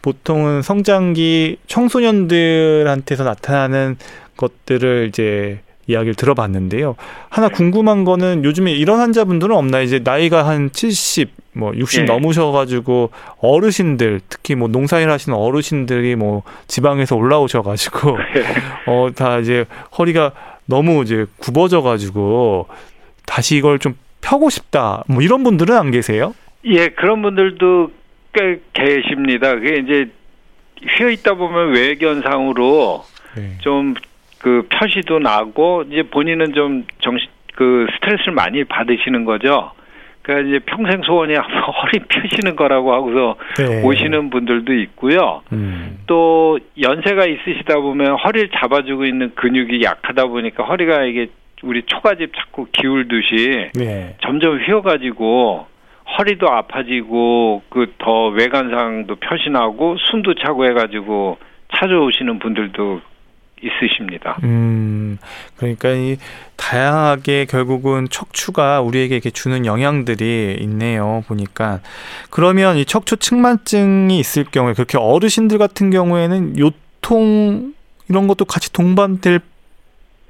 [0.02, 3.98] 보통은 성장기 청소년들한테서 나타나는
[4.38, 6.96] 것들을 이제 이야기를 들어봤는데요.
[7.30, 7.54] 하나 네.
[7.54, 9.84] 궁금한 거는 요즘에 이런 환자분들은 없나요?
[9.84, 12.06] 이제 나이가 한 70, 뭐 60 예.
[12.06, 18.18] 넘으셔가지고 어르신들 특히 뭐 농사일 하시는 어르신들이 뭐 지방에서 올라오셔가지고
[18.88, 19.66] 어 다 이제
[19.98, 20.32] 허리가
[20.66, 22.68] 너무 이제 굽어져가지고
[23.26, 25.04] 다시 이걸 좀 펴고 싶다.
[25.08, 26.34] 뭐 이런 분들은 안 계세요?
[26.66, 27.92] 예, 그런 분들도
[28.34, 29.54] 꽤 계십니다.
[29.56, 30.10] 그게 이제
[30.98, 33.04] 휘어 있다 보면 외견상으로
[33.36, 33.58] 네.
[33.62, 39.72] 좀그 표시도 나고 이제 본인은 좀 정신 그 스트레스를 많이 받으시는 거죠.
[40.24, 43.84] 그러니까 이제 평생 소원이 허리 펴시는 거라고 하고서 네.
[43.84, 45.42] 오시는 분들도 있고요.
[45.52, 46.00] 음.
[46.08, 51.28] 또 연세가 있으시다 보면 허리를 잡아주고 있는 근육이 약하다 보니까 허리가 이게
[51.62, 54.16] 우리 초가집 자꾸 기울듯이 네.
[54.22, 55.68] 점점 휘어가지고
[56.18, 61.38] 허리도 아파지고 그 더 외관상도 표시나고 숨도 차고 해가지고
[61.76, 63.02] 찾아오시는 분들도
[63.64, 64.38] 있으십니다.
[64.44, 65.18] 음,
[65.58, 66.18] 그러니까 이
[66.58, 71.24] 다양하게 결국은 척추가 우리에게 주는 영향들이 있네요.
[71.28, 71.80] 보니까
[72.30, 77.74] 그러면 이 척추 측만증이 있을 경우에 그렇게 어르신들 같은 경우에는 요통
[78.10, 79.40] 이런 것도 같이 동반될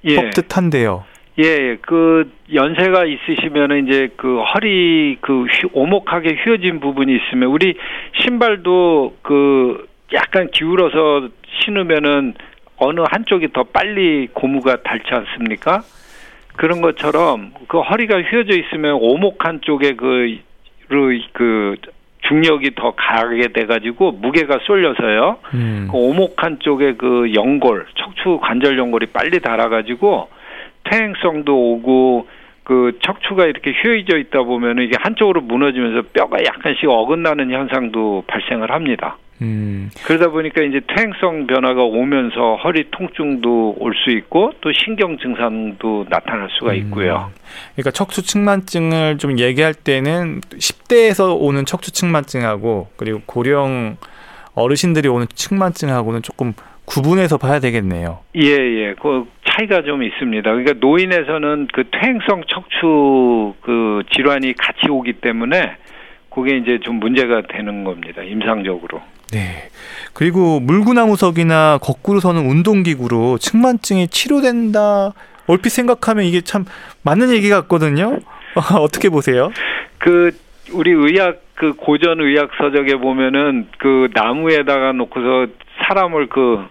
[0.06, 1.06] 예, 법듯한데요.
[1.40, 7.76] 예, 그 연세가 있으시면은 이제 그 허리 그 휘- 오목하게 휘어진 부분이 있으면 우리
[8.22, 11.30] 신발도 그 약간 기울어서
[11.62, 12.36] 신으면은
[12.78, 15.84] 어느 한쪽이 더 빨리 고무가 닳지 않습니까?
[16.56, 20.38] 그런 것처럼 그 허리가 휘어져 있으면 오목 한 쪽에 그,
[20.88, 21.76] 그, 그
[22.28, 25.38] 중력이 더 가게 돼가지고 무게가 쏠려서요.
[25.56, 25.88] 음.
[25.92, 30.30] 그 오목 한 쪽에 그 연골, 척추 관절 연골이 빨리 닳아가지고
[30.84, 32.28] 퇴행성도 오고
[32.64, 39.18] 그 척추가 이렇게 휘어져 있다 보면은 이게 한쪽으로 무너지면서 뼈가 약간씩 어긋나는 현상도 발생을 합니다.
[39.42, 39.90] 음.
[40.06, 46.50] 그러다 보니까 이제 퇴행성 변화가 오면서 허리 통증도 올 수 있고 또 신경 증상도 나타날
[46.52, 46.78] 수가 음.
[46.78, 47.32] 있고요.
[47.34, 47.40] 음.
[47.76, 53.98] 그러니까 척추 측만증을 좀 얘기할 때는 10대에서 오는 척추 측만증하고 그리고 고령
[54.56, 56.54] 어르신들이 오는 측만증하고는 조금
[56.86, 58.20] 구분해서 봐야 되겠네요.
[58.36, 58.94] 예, 예.
[59.02, 60.50] 그 차이가 좀 있습니다.
[60.50, 65.76] 그러니까 노인에서는 그 퇴행성 척추 그 질환이 같이 오기 때문에
[66.30, 68.22] 그게 이제 좀 문제가 되는 겁니다.
[68.24, 69.02] 임상적으로.
[69.34, 69.70] 네.
[70.14, 75.14] 그리고 물구나무석이나 거꾸로 서는 운동기구로 측만증이 치료된다.
[75.48, 76.66] 얼핏 생각하면 이게 참
[77.02, 78.20] 맞는 얘기 같거든요.
[78.80, 79.52] 어떻게 보세요?
[79.98, 80.32] 그
[80.72, 85.48] 우리 의학 그 고전 의학 서적에 보면은 그 나무에다가 놓고서
[85.88, 86.66] 사람을 그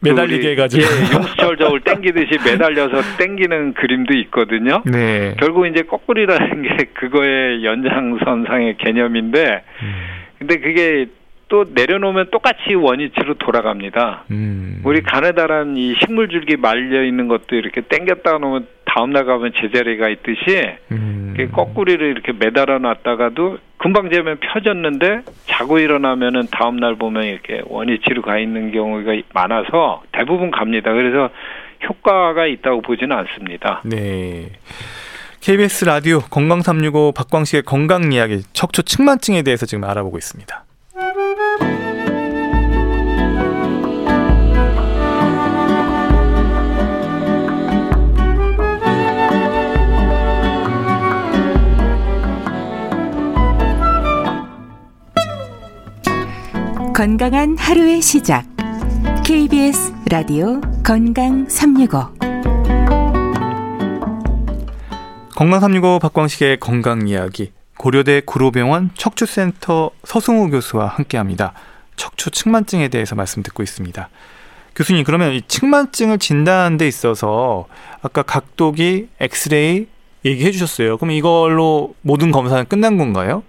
[0.00, 4.82] 매달리게 해가지고 예, 용수철 저울 땡기듯이 매달려서 땡기는 그림도 있거든요.
[4.84, 5.34] 네.
[5.38, 9.94] 결국 이제 거꾸리라는 게 그거의 연장선상의 개념인데, 음.
[10.38, 11.06] 근데 그게
[11.48, 14.24] 또 내려놓으면 똑같이 원위치로 돌아갑니다.
[14.30, 14.80] 음.
[14.84, 20.08] 우리 가느다란 이 식물 줄기 말려 있는 것도 이렇게 당겼다 놓으면 다음 날 가면 제자리가
[20.08, 21.34] 있듯이 음.
[21.52, 28.38] 거꾸리를 이렇게 매달아 놨다가도 금방 재면 펴졌는데 자고 일어나면은 다음 날 보면 이렇게 원위치로 가
[28.38, 30.92] 있는 경우가 많아서 대부분 갑니다.
[30.92, 31.30] 그래서
[31.88, 33.82] 효과가 있다고 보지는 않습니다.
[33.84, 34.50] 네.
[35.40, 40.65] KBS 라디오 건강 365 박광식의 건강 이야기 척추 측만증에 대해서 지금 알아보고 있습니다.
[56.96, 58.46] 건강한 하루의 시작.
[59.22, 61.98] KBS 라디오 건강 365.
[65.36, 67.52] 건강 365 박광식의 건강 이야기.
[67.76, 71.52] 고려대 구로병원 척추센터 서승우 교수와 함께 합니다.
[71.96, 74.08] 척추 측만증에 대해서 말씀 듣고 있습니다.
[74.74, 77.66] 교수님 그러면 이 측만증을 진단하는 데 있어서
[78.00, 79.86] 아까 각도기, 엑스레이
[80.24, 80.96] 얘기해 주셨어요.
[80.96, 83.42] 그럼 이걸로 모든 검사는 끝난 건가요?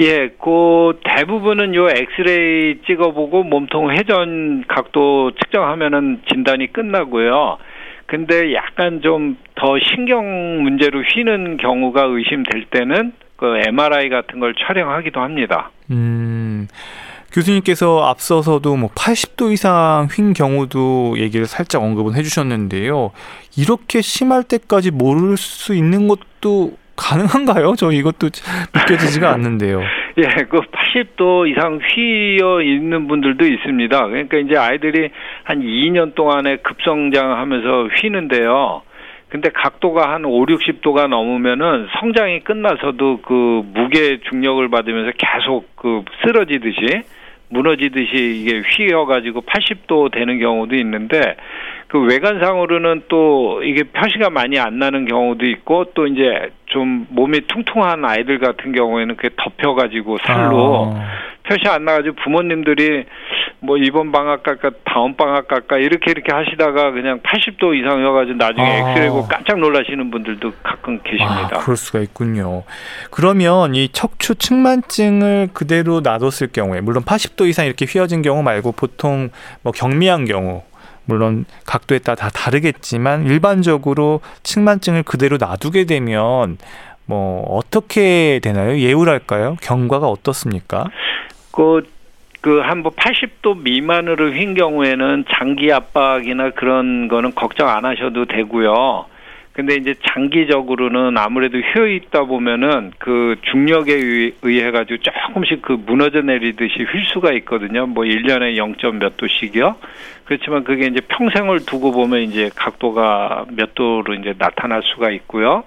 [0.00, 7.58] 예, 그 대부분은 요 엑스레이 찍어보고 몸통 회전 각도 측정하면은 진단이 끝나고요.
[8.06, 15.20] 근데 약간 좀 더 신경 문제로 휘는 경우가 의심될 때는 그 MRI 같은 걸 촬영하기도
[15.20, 15.70] 합니다.
[15.92, 16.66] 음.
[17.32, 23.12] 교수님께서 앞서서도 뭐 80도 이상 휜 경우도 얘기를 살짝 언급은 해주셨는데요.
[23.56, 27.74] 이렇게 심할 때까지 모를 수 있는 것도 가능한가요?
[27.76, 28.28] 저 이것도
[28.74, 29.82] 믿겨지지가 않는데요.
[30.18, 34.06] 예, 그 80도 이상 휘어 있는 분들도 있습니다.
[34.06, 35.10] 그러니까 이제 아이들이
[35.44, 38.82] 한 2년 동안에 급성장하면서 휘는데요.
[39.28, 47.02] 근데 각도가 한 5, 60도가 넘으면은 성장이 끝나서도 그 무게 중력을 받으면서 계속 그 쓰러지듯이
[47.48, 51.36] 무너지듯이 이게 휘어가지고 80도 되는 경우도 있는데
[51.92, 58.02] 그 외관상으로는 또 이게 표시가 많이 안 나는 경우도 있고 또 이제 좀 몸이 퉁퉁한
[58.02, 61.06] 아이들 같은 경우에는 그게 덮여가지고 살로 아.
[61.46, 63.04] 표시 안 나가지고 부모님들이
[63.60, 68.90] 뭐 이번 방학 갈까 다음 방학 갈까 이렇게 이렇게 하시다가 그냥 80도 이상이어가지고 나중에 아.
[68.92, 71.50] 엑스레이고 깜짝 놀라시는 분들도 가끔 계십니다.
[71.52, 72.62] 아, 그럴 수가 있군요.
[73.10, 79.28] 그러면 이 척추 측만증을 그대로 놔뒀을 경우에 물론 80도 이상 이렇게 휘어진 경우 말고 보통
[79.62, 80.62] 뭐 경미한 경우
[81.04, 86.58] 물론 각도에 따라 다 다르겠지만 일반적으로 측만증을 그대로 놔두게 되면
[87.06, 88.78] 뭐 어떻게 되나요?
[88.78, 89.56] 예우랄까요?
[89.60, 90.84] 경과가 어떻습니까?
[91.52, 91.82] 그
[92.42, 99.06] 그 한 뭐 80도 미만으로 휜 경우에는 장기 압박이나 그런 거는 걱정 안 하셔도 되고요.
[99.52, 103.92] 근데 이제 장기적으로는 아무래도 휘어 있다 보면은 그 중력에
[104.42, 107.86] 의해 가지고 조금씩 그 무너져 내리듯이 휠 수가 있거든요.
[107.86, 109.76] 뭐 1년에 0점 몇 도씩이요.
[110.24, 115.64] 그렇지만 그게 이제 평생을 두고 보면 이제 각도가 몇 도로 이제 나타날 수가 있고요.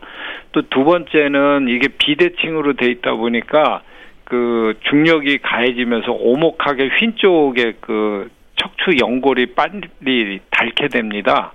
[0.52, 3.82] 또 두 번째는 이게 비대칭으로 돼 있다 보니까
[4.26, 11.54] 그 중력이 가해지면서 오목하게 휜 쪽에 그 척추 연골이 빨리 닳게 됩니다.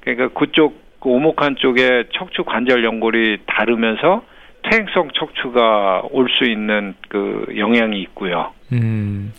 [0.00, 4.22] 그러니까 그쪽 그 오목한 쪽에 척추 관절 연골이 다르면서
[4.62, 8.52] 퇴행성 척추가 올 수 있는 그 영향이 있고요.
[8.72, 9.32] 음,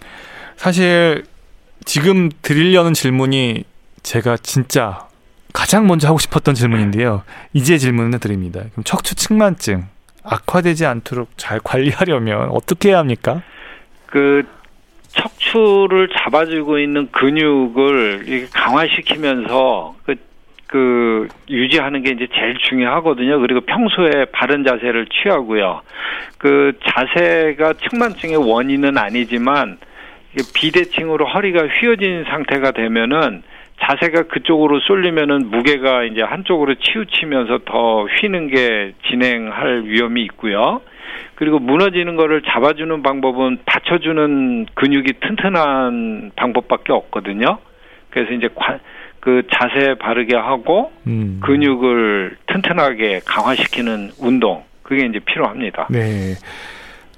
[0.55, 1.23] 사실
[1.85, 3.63] 지금 드리려는 질문이
[4.03, 5.07] 제가 진짜
[5.53, 7.23] 가장 먼저 하고 싶었던 질문인데요.
[7.53, 8.61] 이제 질문을 드립니다.
[8.71, 9.85] 그럼 척추 측만증
[10.23, 13.41] 악화되지 않도록 잘 관리하려면 어떻게 해야 합니까?
[14.05, 14.43] 그
[15.09, 20.15] 척추를 잡아주고 있는 근육을 강화시키면서 그
[20.69, 23.39] 그 유지하는 게 이제 제일 중요하거든요.
[23.39, 25.81] 그리고 평소에 바른 자세를 취하고요.
[26.37, 29.79] 그 자세가 측만증의 원인은 아니지만
[30.53, 33.41] 비대칭으로 허리가 휘어진 상태가 되면은
[33.81, 40.81] 자세가 그쪽으로 쏠리면은 무게가 이제 한쪽으로 치우치면서 더 휘는 게 진행할 위험이 있고요.
[41.33, 47.57] 그리고 무너지는 거를 잡아주는 방법은 받쳐주는 근육이 튼튼한 방법밖에 없거든요.
[48.11, 48.79] 그래서 이제 관,
[49.19, 51.39] 그 자세 바르게 하고 음.
[51.43, 55.87] 근육을 튼튼하게 강화시키는 운동 그게 이제 필요합니다.
[55.89, 56.35] 네.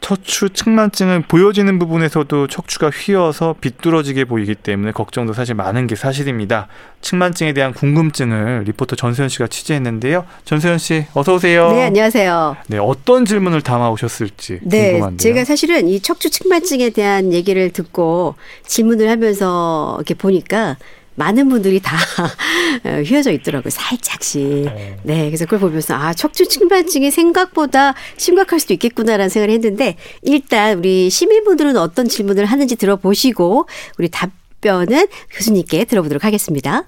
[0.01, 6.67] 척추 측만증은 보여지는 부분에서도 척추가 휘어서 비뚤어지게 보이기 때문에 걱정도 사실 많은 게 사실입니다.
[7.01, 10.25] 측만증에 대한 궁금증을 리포터 전소연 씨가 취재했는데요.
[10.43, 11.71] 전소연 씨, 어서 오세요.
[11.71, 12.57] 네, 안녕하세요.
[12.67, 15.17] 네, 어떤 질문을 담아 오셨을지 네, 궁금한데요.
[15.17, 18.35] 제가 사실은 이 척추 측만증에 대한 얘기를 듣고
[18.65, 20.77] 질문을 하면서 이렇게 보니까
[21.15, 21.97] 많은 분들이 다
[22.85, 23.69] 어, 휘어져 있더라고요.
[23.69, 24.41] 살짝씩.
[24.65, 24.97] 네.
[25.03, 25.25] 네.
[25.25, 31.75] 그래서 그걸 보면서 아, 척추 측만증이 생각보다 심각할 수도 있겠구나라는 생각을 했는데 일단 우리 시민분들은
[31.77, 36.85] 어떤 질문을 하는지 들어보시고 우리 답변은 교수님께 들어보도록 하겠습니다.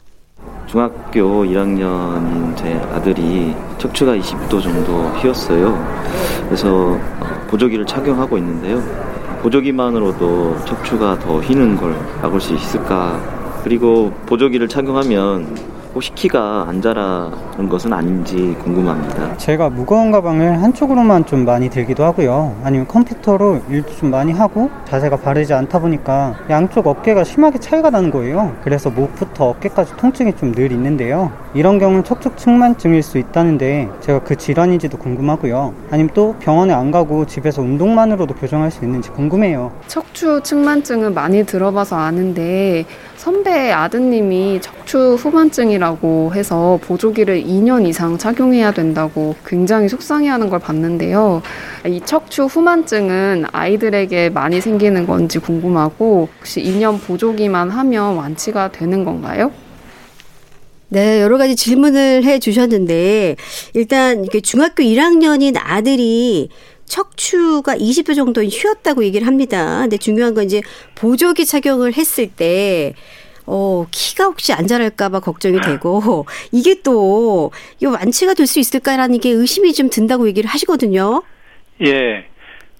[0.67, 6.03] 중학교 1학년인 제 아들이 척추가 20도 정도 휘었어요.
[6.45, 6.99] 그래서
[7.49, 8.81] 보조기를 착용하고 있는데요.
[9.41, 17.69] 보조기만으로도 척추가 더 휘는 걸 막을 수 있을까 그리고 보조기를 착용하면 혹시 키가 안 자라는
[17.69, 19.37] 것은 아닌지 궁금합니다.
[19.37, 22.55] 제가 무거운 가방을 한쪽으로만 좀 많이 들기도 하고요.
[22.63, 28.09] 아니면 컴퓨터로 일도 좀 많이 하고 자세가 바르지 않다 보니까 양쪽 어깨가 심하게 차이가 나는
[28.09, 28.55] 거예요.
[28.63, 31.31] 그래서 목부터 어깨까지 통증이 좀 늘 있는데요.
[31.53, 35.75] 이런 경우는 척추측만증일 수 있다는데 제가 그 질환인지도 궁금하고요.
[35.91, 39.71] 아니면 또 병원에 안 가고 집에서 운동만으로도 교정할 수 있는지 궁금해요.
[39.87, 42.85] 척추측만증은 많이 들어봐서 아는데
[43.23, 51.41] 선배 아드님이 척추 후만증이라고 해서 보조기를 2년 이상 착용해야 된다고 굉장히 속상해하는 걸 봤는데요.
[51.87, 59.53] 이 척추 후만증은 아이들에게 많이 생기는 건지 궁금하고 혹시 2년 보조기만 하면 완치가 되는 건가요?
[60.89, 63.37] 네, 여러 가지 질문을 해 주셨는데
[63.73, 66.49] 일단 이게 중학교 1학년인 아들이
[66.93, 69.79] 척추가 20도 정도 휘었다고 얘기를 합니다.
[69.81, 70.61] 근데 중요한 건 이제
[70.93, 72.93] 보조기 착용을 했을 때
[73.47, 77.51] 어, 키가 혹시 안 자랄까봐 걱정이 되고, 이게 또,
[77.81, 81.23] 이 완치가 될 수 있을까라는 게 의심이 좀 든다고 얘기를 하시거든요.
[81.83, 82.25] 예.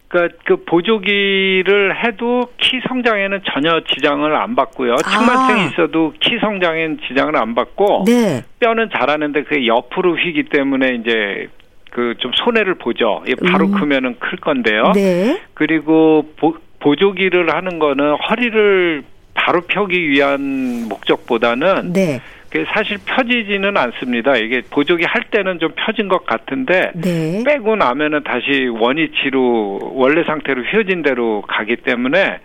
[0.08, 4.96] 그러니까 그 보조기를 해도 키 성장에는 전혀 지장을 안 받고요.
[4.98, 5.66] 측만증이 아.
[5.66, 8.44] 있어도 키 성장에는 지장을 안 받고, 네.
[8.60, 11.50] 뼈는 자라는데 그게 옆으로 휘기 때문에 이제
[11.94, 13.24] 그 좀 손해를 보죠.
[13.52, 13.72] 바로 음.
[13.74, 14.94] 크면은 클 건데요.
[14.96, 15.40] 네.
[15.54, 19.04] 그리고 보, 보조기를 하는 거는 허리를
[19.36, 22.20] 바로 펴기 위한 목적보다는 네.
[22.74, 24.36] 사실 펴지지는 않습니다.
[24.38, 27.44] 이게 보조기 할 때는 좀 펴진 것 같은데 네.
[27.46, 32.40] 빼고 나면은 다시 원위치로 원래 상태로 휘어진 대로 가기 때문에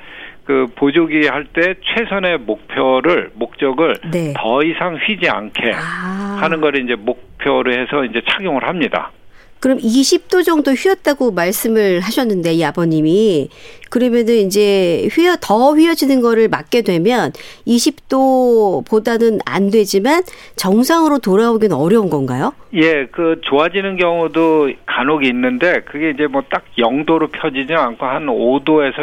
[0.44, 4.32] 그 보조기 할 때 최선의 목표를 목적을 네.
[4.36, 6.38] 더 이상 휘지 않게 아.
[6.40, 9.10] 하는 걸 이제 목표로 해서 이제 착용을 합니다.
[9.60, 13.48] 그럼 20도 정도 휘었다고 말씀을 하셨는데 이 아버님이
[13.90, 17.32] 그러면은 이제 휘어 더 휘어지는 거를 막게 되면
[17.66, 20.22] 20도보다는 안 되지만
[20.56, 22.52] 정상으로 돌아오기는 어려운 건가요?
[22.74, 28.94] 예, 그 좋아지는 경우도 간혹 있는데 그게 이제 뭐 딱 0도로 펴지지 않고 한 5도에서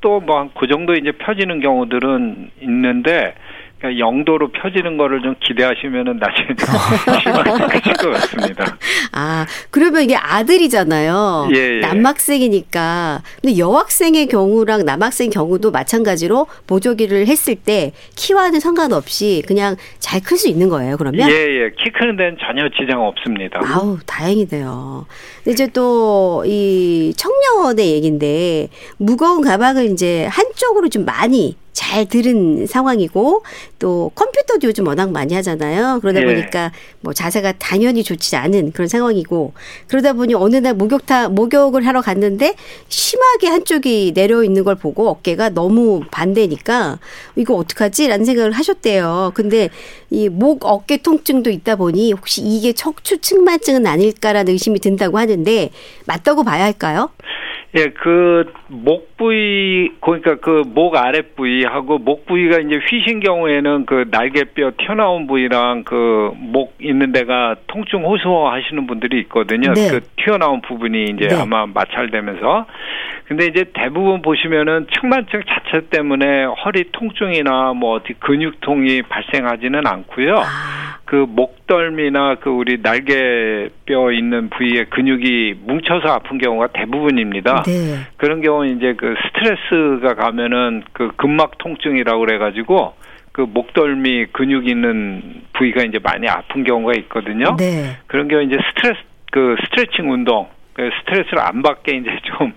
[0.00, 3.34] 10도 뭐 한 그 정도 이제 펴지는 경우들은 있는데
[3.84, 6.48] 그러니까 영도로 펴지는 거를 좀 기대하시면은 나중에
[7.68, 8.78] 크실 것 같습니다.
[9.12, 11.50] 아, 그러면 이게 아들이잖아요.
[11.54, 11.80] 예, 예.
[11.80, 13.22] 남학생이니까.
[13.42, 20.48] 근데 여학생의 경우랑 남학생 경우도 마찬가지로 보조기를 했을 때 키와는 상관없이 그냥 잘 클 수
[20.48, 21.28] 있는 거예요, 그러면?
[21.28, 21.70] 예, 예.
[21.76, 23.60] 키 크는 데는 전혀 지장 없습니다.
[23.62, 25.04] 아우, 다행이네요.
[25.46, 33.42] 이제 또 이 청년의 얘기인데 무거운 가방을 이제 한 쪽으로 좀 많이 잘 들은 상황이고
[33.80, 35.98] 또 컴퓨터도 요즘 워낙 많이 하잖아요.
[36.00, 36.24] 그러다 예.
[36.24, 39.52] 보니까 뭐 자세가 당연히 좋지 않은 그런 상황이고
[39.88, 42.54] 그러다 보니 어느 날 목욕타 목욕을 하러 갔는데
[42.88, 47.00] 심하게 한쪽이 내려 있는 걸 보고 어깨가 너무 반대니까
[47.34, 49.32] 이거 어떡하지라는 생각을 하셨대요.
[49.34, 49.68] 근데
[50.10, 55.70] 이 목 어깨 통증도 있다 보니 혹시 이게 척추 측만증은 아닐까라는 의심이 든다고 하는데
[56.06, 57.10] 맞다고 봐야 할까요?
[57.76, 64.06] 예, 그 목 부위 그러니까 그 목 아래 부위하고 목 부위가 이제 휘신 경우에는 그
[64.10, 69.72] 날개뼈 튀어나온 부위랑 그 목 있는 데가 통증 호소하시는 분들이 있거든요.
[69.72, 69.88] 네.
[69.90, 71.34] 그 튀어나온 부분이 이제 네.
[71.34, 72.66] 아마 마찰되면서
[73.26, 80.36] 근데 이제 대부분 보시면은 측만증 자체 때문에 허리 통증이나 뭐 어디 근육통이 발생하지는 않고요.
[80.38, 80.98] 아.
[81.06, 87.63] 그 목덜미나 그 우리 날개뼈 있는 부위에 근육이 뭉쳐서 아픈 경우가 대부분입니다.
[87.66, 88.06] 네.
[88.16, 92.94] 그런 경우는 이제 그 스트레스가 가면은 그 근막 통증이라고 그래가지고
[93.32, 97.56] 그 목덜미 근육 있는 부위가 이제 많이 아픈 경우가 있거든요.
[97.56, 97.96] 네.
[98.06, 99.00] 그런 경우 이제 스트레스
[99.32, 102.52] 그 스트레칭 운동 그 스트레스를 안 받게 이제 좀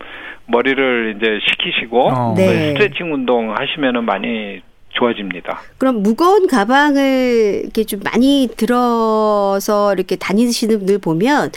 [0.45, 2.33] 머리를 이제 식히시고 어.
[2.35, 2.73] 그 네.
[2.73, 5.59] 스트레칭 운동 하시면은 많이 좋아집니다.
[5.77, 11.51] 그럼 무거운 가방을 이렇게 좀 많이 들어서 이렇게 다니시는 분들 보면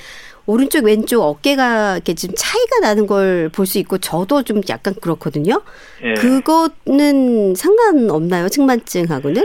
[0.51, 5.63] 오른쪽 왼쪽 어깨가 이렇게 좀 차이가 나는 걸 볼 수 있고 저도 좀 약간 그렇거든요.
[6.03, 6.15] 예.
[6.15, 8.49] 그거는 상관없나요?
[8.49, 9.45] 측만증하고는?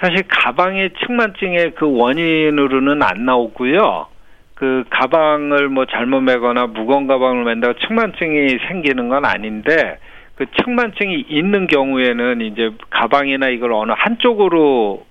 [0.00, 4.06] 사실 가방의 측만증의 그 원인으로는 안 나오고요.
[4.54, 9.98] 그 가방을 뭐 잘못 매거나 무거운 가방을 맨다고 측만증이 생기는 건 아닌데
[10.36, 15.04] 그 측만증이 있는 경우에는 이제 가방이나 이걸 어느 한쪽으로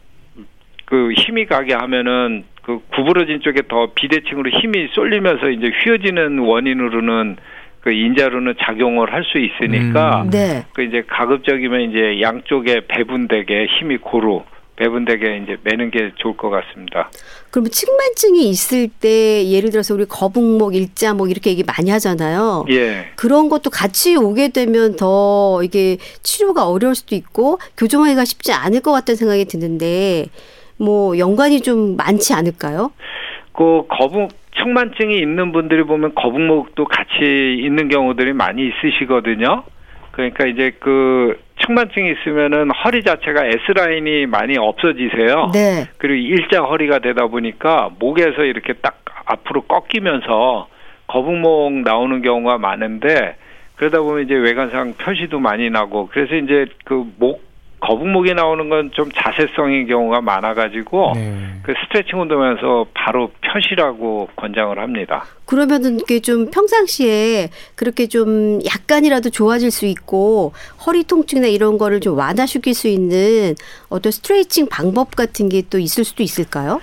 [0.86, 7.38] 그 힘이 가게 하면은 그 구부러진 쪽에 더 비대칭으로 힘이 쏠리면서 이제 휘어지는 원인으로는
[7.80, 10.30] 그 인자로는 작용을 할 수 있으니까 음.
[10.30, 10.66] 네.
[10.74, 14.44] 그 이제 가급적이면 이제 양쪽에 배분되게 힘이 고루
[14.76, 17.10] 배분되게 이제 매는 게 좋을 것 같습니다.
[17.52, 22.66] 그러면 측만증이 있을 때 예를 들어서 우리 거북목, 일자목 이렇게 얘기 많이 하잖아요.
[22.70, 23.08] 예.
[23.16, 28.92] 그런 것도 같이 오게 되면 더 이게 치료가 어려울 수도 있고 교정하기가 쉽지 않을 것
[28.92, 30.26] 같다는 생각이 드는데
[30.78, 32.92] 뭐 연관이 좀 많지 않을까요?
[33.54, 39.64] 그 거북 측만증이 있는 분들이 보면 거북목도 같이 있는 경우들이 많이 있으시거든요.
[40.12, 45.52] 그러니까 이제 그 측만증이 있으면은 허리 자체가 S 라인이 많이 없어지세요.
[45.54, 45.86] 네.
[45.98, 50.68] 그리고 일자 허리가 되다 보니까 목에서 이렇게 딱 앞으로 꺾이면서
[51.08, 53.36] 거북목 나오는 경우가 많은데
[53.76, 57.47] 그러다 보면 이제 외관상 표시도 많이 나고 그래서 이제 그 목
[57.80, 61.38] 거북목이 나오는 건 좀 자세성인 경우가 많아가지고 네.
[61.64, 65.26] 그 스트레칭 운동하면서 바로 펴시라고 권장을 합니다.
[65.46, 70.54] 그러면은 이게 좀 평상시에 그렇게 좀 약간이라도 좋아질 수 있고
[70.86, 73.56] 허리 통증이나 이런 거를 좀 완화시킬 수 있는
[73.90, 76.82] 어떤 스트레칭 방법 같은 게 또 있을 수도 있을까요?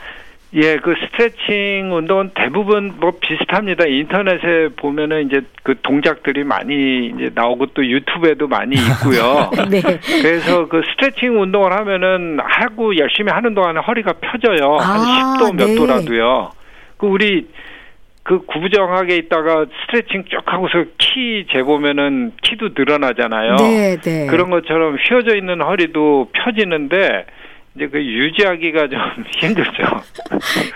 [0.56, 3.86] 예, 그 스트레칭 운동은 대부분 뭐 비슷합니다.
[3.86, 9.50] 인터넷에 보면은 이제 그 동작들이 많이 이제 나오고 또 유튜브에도 많이 있고요.
[9.68, 9.80] 네.
[10.22, 14.76] 그래서 그 스트레칭 운동을 하면은 하고 열심히 하는 동안에 허리가 펴져요.
[14.80, 15.74] 아, 한 10도 몇 네.
[15.74, 16.50] 도라도요.
[16.98, 17.48] 그 우리
[18.22, 23.56] 그 구부정하게 있다가 스트레칭 쭉 하고서 키 재보면은 키도 늘어나잖아요.
[23.56, 24.26] 네, 네.
[24.28, 27.26] 그런 것처럼 휘어져 있는 허리도 펴지는데
[27.76, 29.00] 이제 그 유지하기가 좀
[29.40, 29.82] 힘들죠.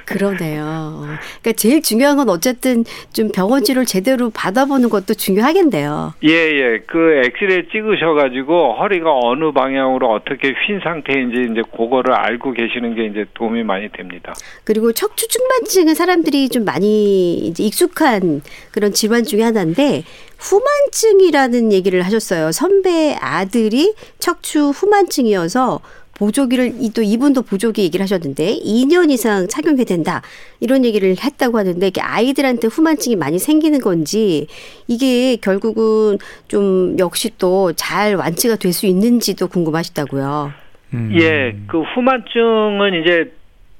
[0.04, 1.04] 그러네요.
[1.40, 6.14] 그러니까 제일 중요한 건 어쨌든 좀 병원 치료를 제대로 받아보는 것도 중요하겠네요.
[6.24, 6.78] 예, 예.
[6.86, 13.26] 그 엑스레이 찍으셔가지고 허리가 어느 방향으로 어떻게 휜 상태인지 이제 그거를 알고 계시는 게 이제
[13.34, 14.34] 도움이 많이 됩니다.
[14.64, 18.42] 그리고 척추 측만증은 사람들이 좀 많이 이제 익숙한
[18.72, 20.02] 그런 질환 중에 하나인데
[20.38, 22.52] 후만증이라는 얘기를 하셨어요.
[22.52, 25.80] 선배 아들이 척추 후만증이어서
[26.18, 30.22] 보조기를 이- 또 이분도 보조기 얘기를 하셨는데 2년 이상 착용해야 된다
[30.60, 34.46] 이런 얘기를 했다고 하는데 이게 아이들한테 후만증이 많이 생기는 건지
[34.88, 40.52] 이게 결국은 좀 역시 또 잘 완치가 될 수 있는지도 궁금하시다고요.
[40.94, 41.10] 음.
[41.20, 43.32] 예, 그 후만증은 이제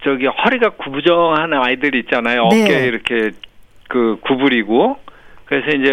[0.05, 2.49] 저기 허리가 구부정한 아이들 있잖아요.
[2.51, 2.63] 네.
[2.65, 3.31] 어깨 이렇게
[3.89, 4.97] 그 구부리고
[5.47, 5.93] 그래서 이제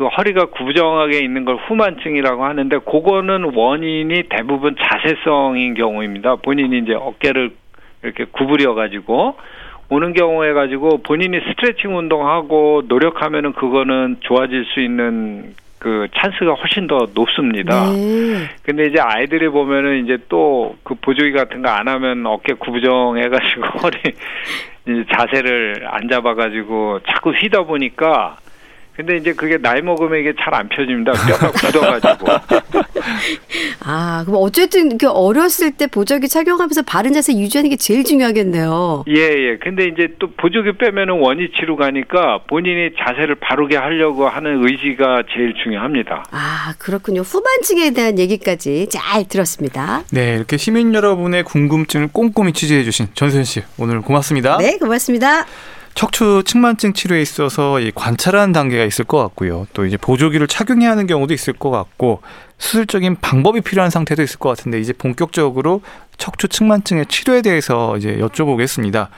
[0.00, 6.36] 그 허리가 구부정하게 있는 걸 후만증이라고 하는데 그거는 원인이 대부분 자세성인 경우입니다.
[6.36, 7.50] 본인이 이제 어깨를
[8.02, 9.36] 이렇게 구부려 가지고
[9.90, 17.06] 오는 경우에 가지고 본인이 스트레칭 운동하고 노력하면은 그거는 좋아질 수 있는 그 찬스가 훨씬 더
[17.14, 17.92] 높습니다.
[17.92, 18.48] 네.
[18.62, 23.64] 근데 이제 아이들이 보면은 이제 또 그 보조기 같은 거 안 하면 어깨 구부정해 가지고
[23.84, 23.98] 허리
[24.86, 28.38] 이제 자세를 안 잡아 가지고 자꾸 휘다 보니까
[29.00, 31.12] 근데 이제 그게 나이 먹으면 이게 잘 안 펴집니다.
[31.12, 32.26] 뼈가 굳어가지고.
[33.86, 39.04] 아, 그럼 어쨌든 이렇게 어렸을 때 보조기 착용하면서 바른 자세 유지하는 게 제일 중요하겠네요.
[39.08, 39.58] 예, 예.
[39.62, 46.24] 근데 이제 또 보조기 빼면은 원위치로 가니까 본인이 자세를 바르게 하려고 하는 의지가 제일 중요합니다.
[46.32, 47.22] 아, 그렇군요.
[47.22, 50.02] 후반증에 대한 얘기까지 잘 들었습니다.
[50.10, 54.58] 네, 이렇게 시민 여러분의 궁금증을 꼼꼼히 취재해 주신 전소연 씨 오늘 고맙습니다.
[54.58, 55.46] 네, 고맙습니다.
[55.94, 59.66] 척추 측만증 치료에 있어서 이 관찰하는 단계가 있을 것 같고요.
[59.72, 62.22] 또 이제 보조기를 착용해야 하는 경우도 있을 것 같고
[62.58, 65.82] 수술적인 방법이 필요한 상태도 있을 것 같은데 이제 본격적으로
[66.16, 69.08] 척추 측만증의 치료에 대해서 이제 여쭤보겠습니다.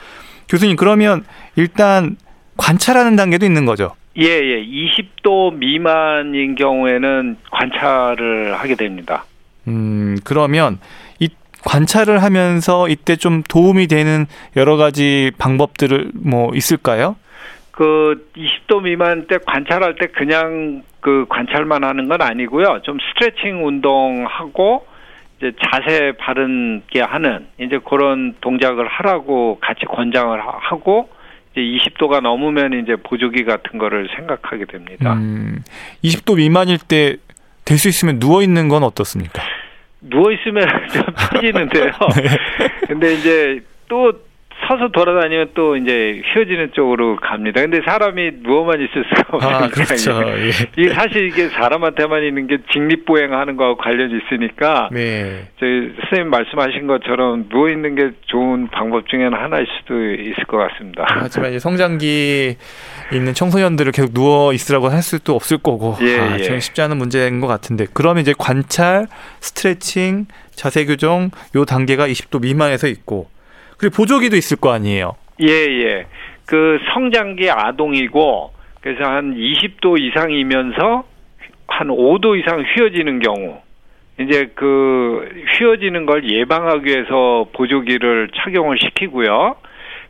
[0.49, 1.23] 교수님 그러면
[1.55, 2.17] 일단
[2.57, 3.95] 관찰하는 단계도 있는 거죠?
[4.17, 4.63] 예, 예.
[4.63, 9.25] 20도 미만인 경우에는 관찰을 하게 됩니다.
[9.67, 10.79] 음, 그러면
[11.12, 11.12] 이
[11.65, 17.15] 관찰을 하면서 이때 좀 도움이 되는 여러 가지 방법들을 뭐 있을까요?
[17.71, 22.81] 그 20도 미만 때 관찰할 때 그냥 그 관찰만 하는 건 아니고요.
[22.83, 24.85] 좀 스트레칭 운동하고
[25.37, 31.09] 이제 자세 바른게 하는 이제 그런 동작을 하라고 같이 권장을 하고
[31.51, 35.13] 이제 20도가 넘으면 이제 보조기 같은 거를 생각하게 됩니다.
[35.13, 35.63] 음,
[36.03, 37.17] 20도 미만일 때
[37.65, 39.41] 될 수 있으면 누워 있는 건 어떻습니까?
[40.03, 41.91] 누워 있으면 좀 터지는데요.
[42.15, 42.87] 네.
[42.87, 44.13] 근데 이제 또
[44.67, 47.61] 서서 돌아다니면 또 이제 휘어지는 쪽으로 갑니다.
[47.61, 49.65] 근데 사람이 누워만 있을 수가 없으니까.
[49.65, 50.21] 아, 그렇죠.
[50.37, 50.51] 예.
[50.77, 54.89] 이게 사실 이게 사람한테만 있는 게 직립보행하는 거하고 관련이 있으니까.
[54.91, 55.47] 네.
[55.59, 61.05] 저희 선생님 말씀하신 것처럼 누워 있는 게 좋은 방법 중에는 하나일 수도 있을 것 같습니다.
[61.07, 62.55] 하지만 이제 성장기
[63.11, 65.97] 있는 청소년들을 계속 누워 있으라고 할 수도 없을 거고.
[66.01, 66.59] 예, 아, 예.
[66.59, 67.85] 쉽지 않은 문제인 것 같은데.
[67.93, 69.07] 그러면 이제 관찰,
[69.39, 73.33] 스트레칭, 자세 교정 요 단계가 20도 미만에서 있고
[73.77, 75.15] 그리고 보조기도 있을 거 아니에요.
[75.41, 76.05] 예, 예.
[76.45, 78.51] 그 성장기 아동이고
[78.81, 81.03] 그래서 한 20도 이상이면서
[81.67, 83.61] 한 5도 이상 휘어지는 경우
[84.19, 89.55] 이제 그 휘어지는 걸 예방하기 위해서 보조기를 착용을 시키고요.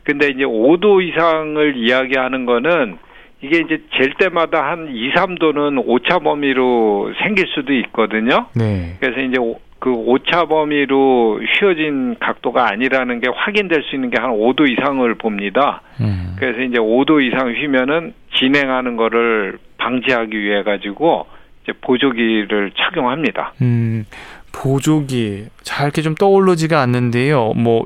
[0.02, 2.98] 근데 이제 5도 이상을 이야기하는 거는
[3.40, 8.46] 이게 이제 잴 때마다 한 2, 3도는 오차 범위로 생길 수도 있거든요.
[8.54, 8.96] 네.
[9.00, 9.38] 그래서 이제
[9.84, 15.82] 그 오차 범위로 휘어진 각도가 아니라는 게 확인될 수 있는 게 한 5도 이상을 봅니다.
[16.00, 16.34] 음.
[16.38, 21.26] 그래서 이제 5도 이상 휘면은 진행하는 거를 방지하기 위해 가지고
[21.62, 23.52] 이제 보조기를 착용합니다.
[23.60, 24.06] 음,
[24.54, 27.52] 보조기 잘 이렇게 좀 떠오르지가 않는데요.
[27.54, 27.84] 뭐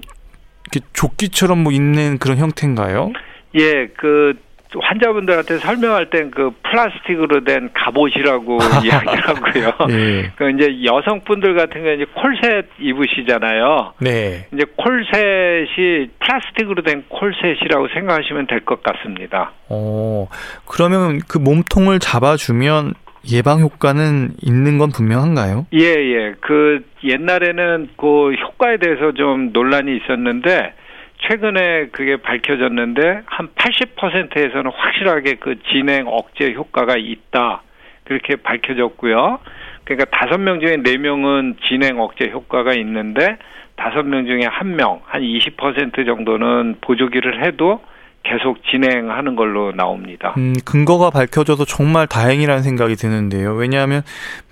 [0.71, 3.11] 이렇게 조끼처럼 뭐 있는 그런 형태인가요?
[3.57, 4.35] 예, 그
[4.79, 9.73] 환자분들한테 설명할 땐 그 플라스틱으로 된 갑옷이라고 이야기하고요.
[9.89, 10.31] 네.
[10.37, 13.95] 그 이제 여성분들 같은 경우 이제 콜셋 입으시잖아요.
[14.01, 14.47] 네.
[14.53, 19.53] 이제 콜셋이 플라스틱으로 된 콜셋이라고 생각하시면 될 것 같습니다.
[19.71, 20.29] 어,
[20.67, 22.93] 그러면 그 몸통을 잡아주면
[23.33, 25.67] 예방 효과는 있는 건 분명한가요?
[25.75, 26.35] 예, 예.
[26.41, 30.75] 그 옛날에는 그 효과에 대해서 좀 논란이 있었는데
[31.19, 37.63] 최근에 그게 밝혀졌는데 한 80%에서는 확실하게 그 진행 억제 효과가 있다.
[38.05, 39.39] 그렇게 밝혀졌고요.
[39.85, 43.39] 그러니까 다섯 명 중에 네 명은 진행 억제 효과가 있는데
[43.77, 47.81] 다섯 명 중에 한 명, 한 20% 정도는 보조기를 해도
[48.25, 50.35] 계속 진행하는 걸로 나옵니다.
[50.37, 53.55] 음, 근거가 밝혀져서 정말 다행이라는 생각이 드는데요.
[53.55, 54.03] 왜냐하면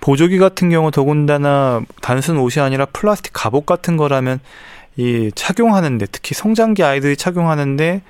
[0.01, 4.39] 보조기 같은 경우 더군다나 단순 옷이 아니라 플라스틱 갑옷 같은 거라면
[4.97, 8.01] 이 착용하는데 특히 성장기 아이들이 착용하는데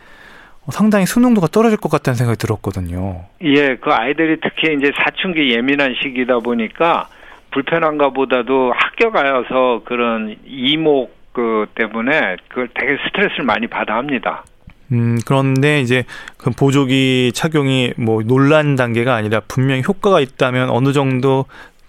[0.70, 3.26] 상당히 수능도가 떨어질 것 같다는 생각이 들었거든요.
[3.44, 7.08] 예, 그 아이들이 특히 이제 사춘기 예민한 시기다 보니까
[7.52, 14.44] 불편한가 보다도 학교 가서 그런 이목 그 때문에 그걸 되게 스트레스를 많이 받아 합니다.
[14.92, 16.04] 음, 그런데 이제
[16.38, 21.46] 그 보조기 착용이 뭐 논란 단계가 아니라 분명히 효과가 있다면 어느 정도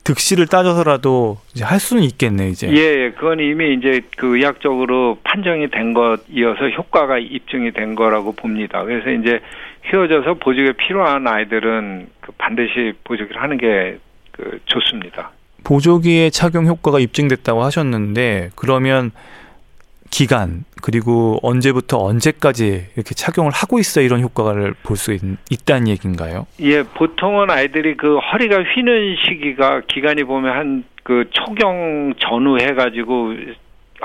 [0.08, 2.68] 득실을 따져서라도 이제 할 수는 있겠네 이제.
[2.72, 8.82] 예, 그건 이미 이제 그 의학적으로 판정이 된 것이어서 효과가 입증이 된 거라고 봅니다.
[8.84, 9.40] 그래서 이제
[9.90, 13.98] 휘어져서 보조기 필요한 아이들은 그 반드시 보조기를 하는 게
[14.38, 15.32] 그 좋습니다.
[15.64, 19.10] 보조기의 착용 효과가 입증됐다고 하셨는데 그러면
[20.10, 25.16] 기간 그리고 언제부터 언제까지 이렇게 착용을 하고 있어 이런 효과를 볼 수
[25.50, 26.46] 있다는 얘기인가요?
[26.60, 33.32] 예, 보통은 아이들이 그 허리가 휘는 시기가 기간이 보면 한 그 초경 전후 해가지고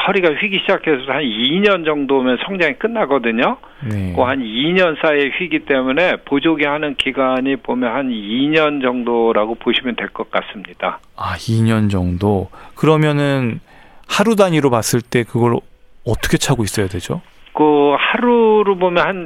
[0.07, 3.57] 허리가 휘기 시작해서 한 2년 정도면 성장이 끝나거든요.
[3.91, 4.13] 네.
[4.15, 10.31] 그한 2년 사이에 휘기 때문에 보조기 하는 기간이 보면 한 2년 정도라고 보시면 될 것
[10.31, 10.99] 같습니다.
[11.17, 12.49] 아, 2년 정도.
[12.75, 13.59] 그러면은
[14.07, 15.57] 하루 단위로 봤을 때 그걸
[16.05, 17.21] 어떻게 차고 있어야 되죠?
[17.53, 19.25] 그 하루로 보면 한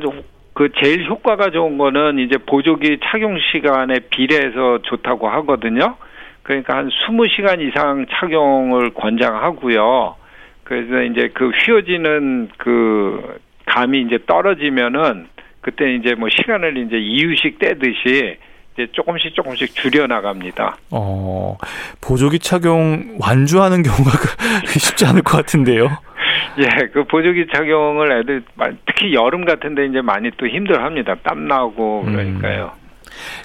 [0.58, 5.98] 그 제일 효과가 좋은 거는 이제 보조기 착용 시간에 비례해서 좋다고 하거든요.
[6.42, 10.16] 그러니까 한 20시간 이상 착용을 권장하고요.
[10.64, 15.28] 그래서 이제 그 휘어지는 그 감이 이제 떨어지면은
[15.62, 18.38] 그때 이제 뭐 시간을 이제 이유식 떼듯이
[18.74, 20.76] 이제 조금씩 조금씩 줄여 나갑니다.
[20.90, 21.56] 어,
[22.02, 24.12] 보조기 착용 완주하는 경우가
[24.66, 26.00] 쉽지 않을 것 같은데요.
[26.60, 28.44] 예, 그 보조기 착용을 애들
[28.86, 31.16] 특히 여름 같은데 이제 많이 또 힘들어합니다.
[31.24, 32.12] 땀 나고 음.
[32.14, 32.72] 그러니까요.
[32.76, 32.88] 음.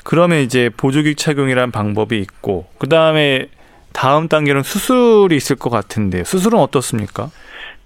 [0.04, 3.46] 그러면 이제 보조기 착용이란 방법이 있고 그 다음에
[3.92, 7.28] 다음 단계는 수술이 있을 것 같은데 수술은 어떻습니까?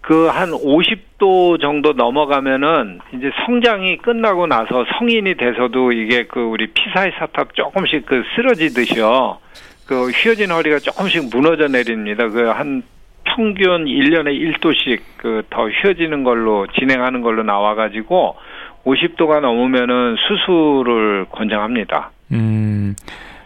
[0.06, 7.12] 그 한 50도 정도 넘어가면은 이제 성장이 끝나고 나서 성인이 돼서도 이게 그 우리 피사의
[7.18, 9.38] 사탑 조금씩 그 쓰러지듯이요.
[9.86, 12.28] 그 휘어진 허리가 조금씩 무너져 내립니다.
[12.28, 12.82] 그 한
[13.26, 18.36] 평균 1년에 1도씩 그 더 휘어지는 걸로 진행하는 걸로 나와 가지고
[18.84, 22.10] 50도가 넘으면은 수술을 권장합니다.
[22.32, 22.94] 음.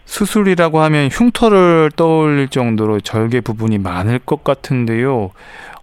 [0.05, 5.31] 수술이라고 하면 흉터를 떠올릴 정도로 절개 부분이 많을 것 같은데요.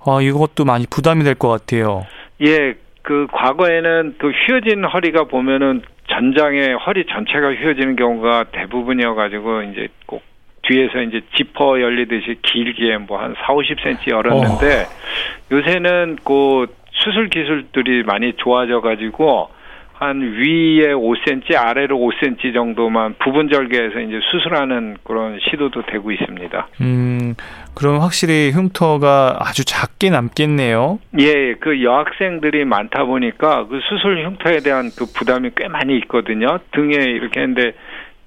[0.05, 2.05] 아, 이것도 많이 부담이 될 것 같아요.
[2.41, 9.87] 예, 그 과거에는 그 휘어진 허리가 보면은 전장에 허리 전체가 휘어지는 경우가 대부분이어 가지고 이제
[10.05, 10.21] 꼭
[10.67, 15.51] 뒤에서 이제 지퍼 열리듯이 길게 뭐 한 4, 50cm 열었는데 어.
[15.51, 19.49] 요새는 그 수술 기술들이 많이 좋아져 가지고
[19.93, 26.67] 한 위에 5cm, 아래로 5cm 정도만 부분 절개해서 이제 수술하는 그런 시도도 되고 있습니다.
[26.81, 27.33] 음,
[27.73, 30.99] 그럼 확실히 흉터가 아주 작게 남겠네요.
[31.19, 36.59] 예, 그 여학생들이 많다 보니까 그 수술 흉터에 대한 그 부담이 꽤 많이 있거든요.
[36.73, 37.73] 등에 이렇게 했는데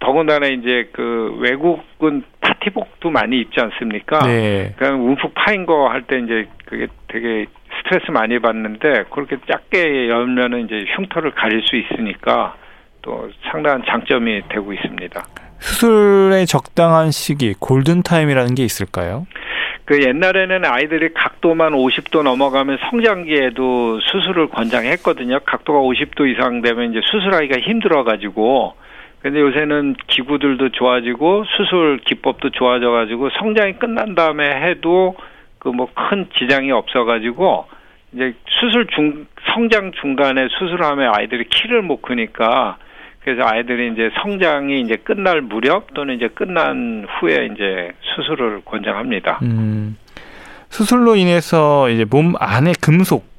[0.01, 4.19] 더군다나 이제 그 외국은 파티복도 많이 입지 않습니까?
[4.27, 4.75] 네.
[4.79, 7.47] 그냥 움푹 파인 거 할 때 이제 그게 되게
[7.83, 12.57] 스트레스 많이 받는데 그렇게 작게 열면은 이제 흉터를 가릴 수 있으니까
[13.03, 15.23] 또 상당한 장점이 되고 있습니다.
[15.59, 19.27] 수술의 적당한 시기, 골든 타임이라는 게 있을까요?
[19.85, 25.41] 그 옛날에는 아이들이 각도만 50도 넘어가면 성장기에도 수술을 권장했거든요.
[25.45, 28.75] 각도가 50도 이상 되면 이제 수술하기가 힘들어 가지고
[29.23, 35.17] 근데 요새는 기구들도 좋아지고 수술 기법도 좋아져 가지고 성장이 끝난 다음에 해도
[35.59, 37.67] 그 뭐 큰 지장이 없어 가지고
[38.13, 42.79] 이제 수술 중 성장 중간에 수술하면 아이들이 키를 못 크니까
[43.23, 49.41] 그래서 아이들이 이제 성장이 이제 끝날 무렵 또는 이제 끝난 후에 이제 수술을 권장합니다.
[49.43, 49.97] 음,
[50.71, 53.30] 수술로 인해서 이제 몸 안에 금속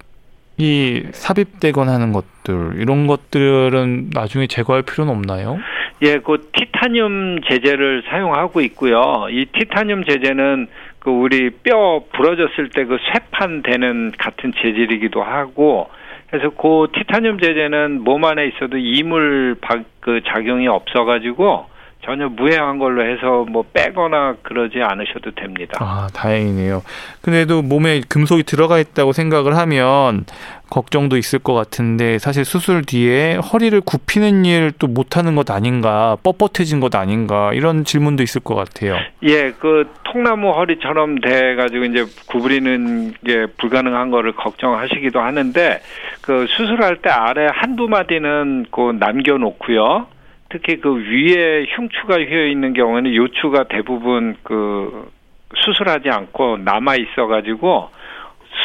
[0.58, 5.58] 이 삽입되거나 하는 것들 이런 것들은 나중에 제거할 필요는 없나요?
[6.04, 9.28] 예, 그 티타늄 제제를 사용하고 있고요.
[9.30, 10.68] 이 티타늄 제제는
[11.00, 15.90] 그 우리 뼈 부러졌을 때 그 쇠판 되는 같은 재질이기도 하고
[16.30, 19.58] 그래서 그 티타늄 제제는 몸 안에 있어도 이물
[20.00, 21.66] 그 작용이 없어가지고
[22.04, 25.78] 전혀 무해한 걸로 해서 뭐 빼거나 그러지 않으셔도 됩니다.
[25.80, 26.82] 아, 다행이네요.
[27.22, 30.26] 근데도 몸에 금속이 들어가 있다고 생각을 하면
[30.70, 36.82] 걱정도 있을 것 같은데 사실 수술 뒤에 허리를 굽히는 일 또 못하는 것 아닌가 뻣뻣해진
[36.82, 38.96] 것 아닌가 이런 질문도 있을 것 같아요.
[39.24, 45.82] 예, 그 통나무 허리처럼 돼가지고 이제 구부리는 게 불가능한 거를 걱정하시기도 하는데
[46.22, 50.08] 그 수술할 때 아래 한두 마디는 그 남겨놓고요.
[50.52, 55.10] 특히 그 위에 흉추가 휘어 있는 경우에는 요추가 대부분 그
[55.56, 57.90] 수술하지 않고 남아 있어 가지고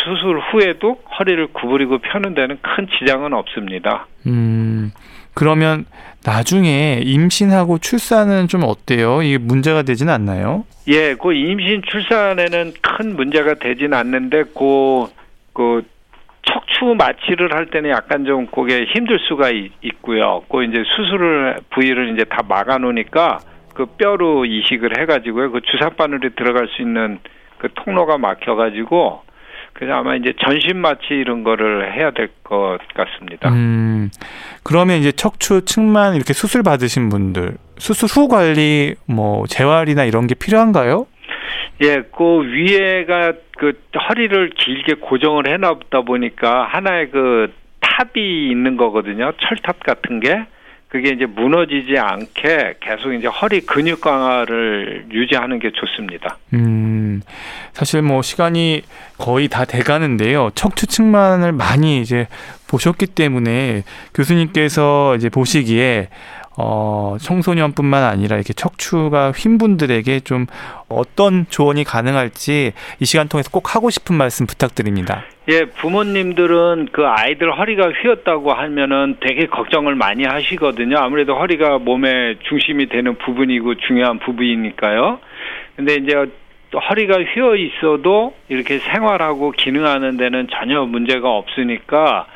[0.05, 4.07] 수술 후에도 허리를 구부리고 펴는 데는 큰 지장은 없습니다.
[4.27, 4.93] 음.
[5.35, 5.85] 그러면
[6.25, 9.23] 나중에 임신하고 출산은 좀 어때요?
[9.23, 10.65] 이게 문제가 되지는 않나요?
[10.89, 15.07] 예, 그 임신 출산에는 큰 문제가 되진 않는데 그,
[15.53, 15.83] 그
[16.47, 22.15] 척추 마취를 할 때는 약간 좀 그게 힘들 수가 있, 고요 그 이제 수술을 부위를
[22.15, 23.39] 이제 다 막아 놓으니까
[23.75, 25.51] 그 뼈로 이식을 해 가지고요.
[25.53, 27.19] 그 주사 바늘이 들어갈 수 있는
[27.59, 29.23] 그 통로가 막혀 가지고
[29.75, 33.51] 그래서 아마 이제 전신 마취 이런 거를 해야 될 것 같습니다.
[33.51, 34.11] 음,
[34.63, 40.35] 그러면 이제 척추 측만 이렇게 수술 받으신 분들 수술 후 관리 뭐 재활이나 이런 게
[40.35, 41.07] 필요한가요?
[41.83, 49.33] 예, 그 위에가 그 허리를 길게 고정을 해놨다 보니까 하나의 그 탑이 있는 거거든요.
[49.41, 50.47] 철탑 같은 게.
[50.89, 56.39] 그게 이제 무너지지 않게 계속 이제 허리 근육 강화를 유지하는 게 좋습니다.
[56.55, 57.21] 음,
[57.73, 58.83] 사실 뭐 시간이
[59.19, 60.51] 거의 다 돼가는데요.
[60.55, 62.29] 척추 측만을 많이 이제
[62.69, 63.83] 보셨기 때문에
[64.15, 66.09] 교수님께서 이제 보시기에
[66.59, 70.47] 어, 청소년뿐만 아니라 이렇게 척추가 휜 분들에게 좀
[70.89, 75.25] 어떤 조언이 가능할지 이 시간 통해서 꼭 하고 싶은 말씀 부탁드립니다.
[75.49, 80.97] 예, 부모님들은 그 아이들 허리가 휘었다고 하면은 되게 걱정을 많이 하시거든요.
[80.99, 85.21] 아무래도 허리가 몸의 중심이 되는 부분이고 중요한 부분이니까요.
[85.77, 86.15] 근데 이제
[86.91, 92.27] 허리가 휘어 있어도 이렇게 생활하고 기능하는 데는 전혀 문제가 없으니까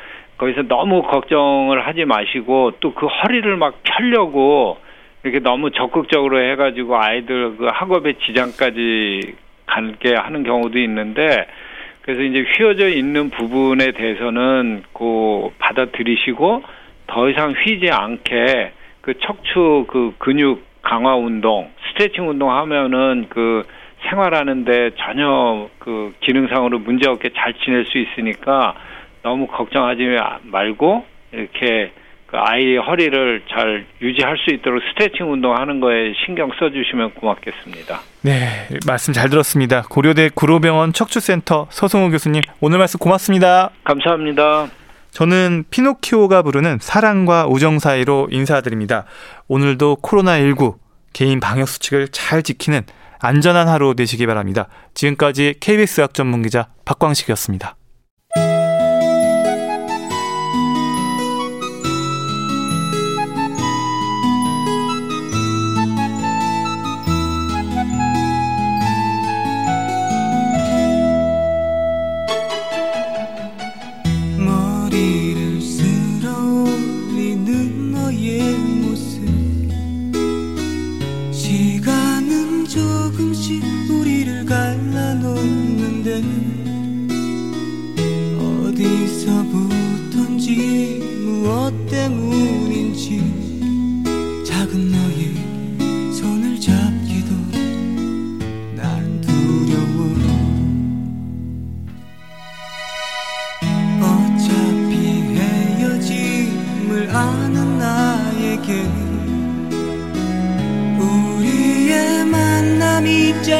[0.41, 4.77] 거기서 너무 걱정을 하지 마시고 또 그 허리를 막 펴려고
[5.23, 9.35] 이렇게 너무 적극적으로 해가지고 아이들 그 학업에 지장까지
[9.65, 11.47] 가게 하는 경우도 있는데
[12.01, 16.63] 그래서 이제 휘어져 있는 부분에 대해서는 그 받아들이시고
[17.07, 18.71] 더 이상 휘지 않게
[19.01, 23.63] 그 척추 그 근육 강화 운동, 스트레칭 운동 하면은 그
[24.09, 28.75] 생활하는데 전혀 그 기능상으로 문제 없게 잘 지낼 수 있으니까
[29.23, 30.03] 너무 걱정하지
[30.43, 31.91] 말고 이렇게
[32.31, 37.99] 그 아이의 허리를 잘 유지할 수 있도록 스트레칭 운동하는 거에 신경 써주시면 고맙겠습니다.
[38.21, 39.83] 네, 말씀 잘 들었습니다.
[39.89, 43.71] 고려대 구로병원 척추센터 서성호 교수님 오늘 말씀 고맙습니다.
[43.83, 44.69] 감사합니다.
[45.11, 49.03] 저는 피노키오가 부르는 사랑과 우정 사이로 인사드립니다.
[49.49, 50.75] 오늘도 코로나19
[51.11, 52.83] 개인 방역 수칙을 잘 지키는
[53.19, 54.69] 안전한 하루 되시기 바랍니다.
[54.93, 57.75] 지금까지 KBS 학 전문 기자 박광식이었습니다.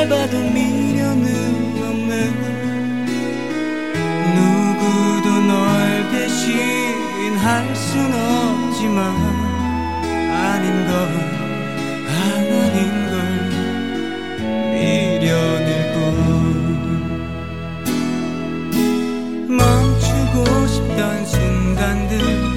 [0.02, 1.26] 짧아도 미련은
[1.78, 2.12] 없네.
[4.36, 8.98] 누구도 널 대신할 순 없지만
[10.32, 10.92] 아닌 건
[12.08, 12.80] 아닌
[13.12, 13.14] 걸
[14.74, 16.00] 미련일 뿐.
[19.56, 20.36] 멈추고
[20.66, 22.51] 싶던 순간들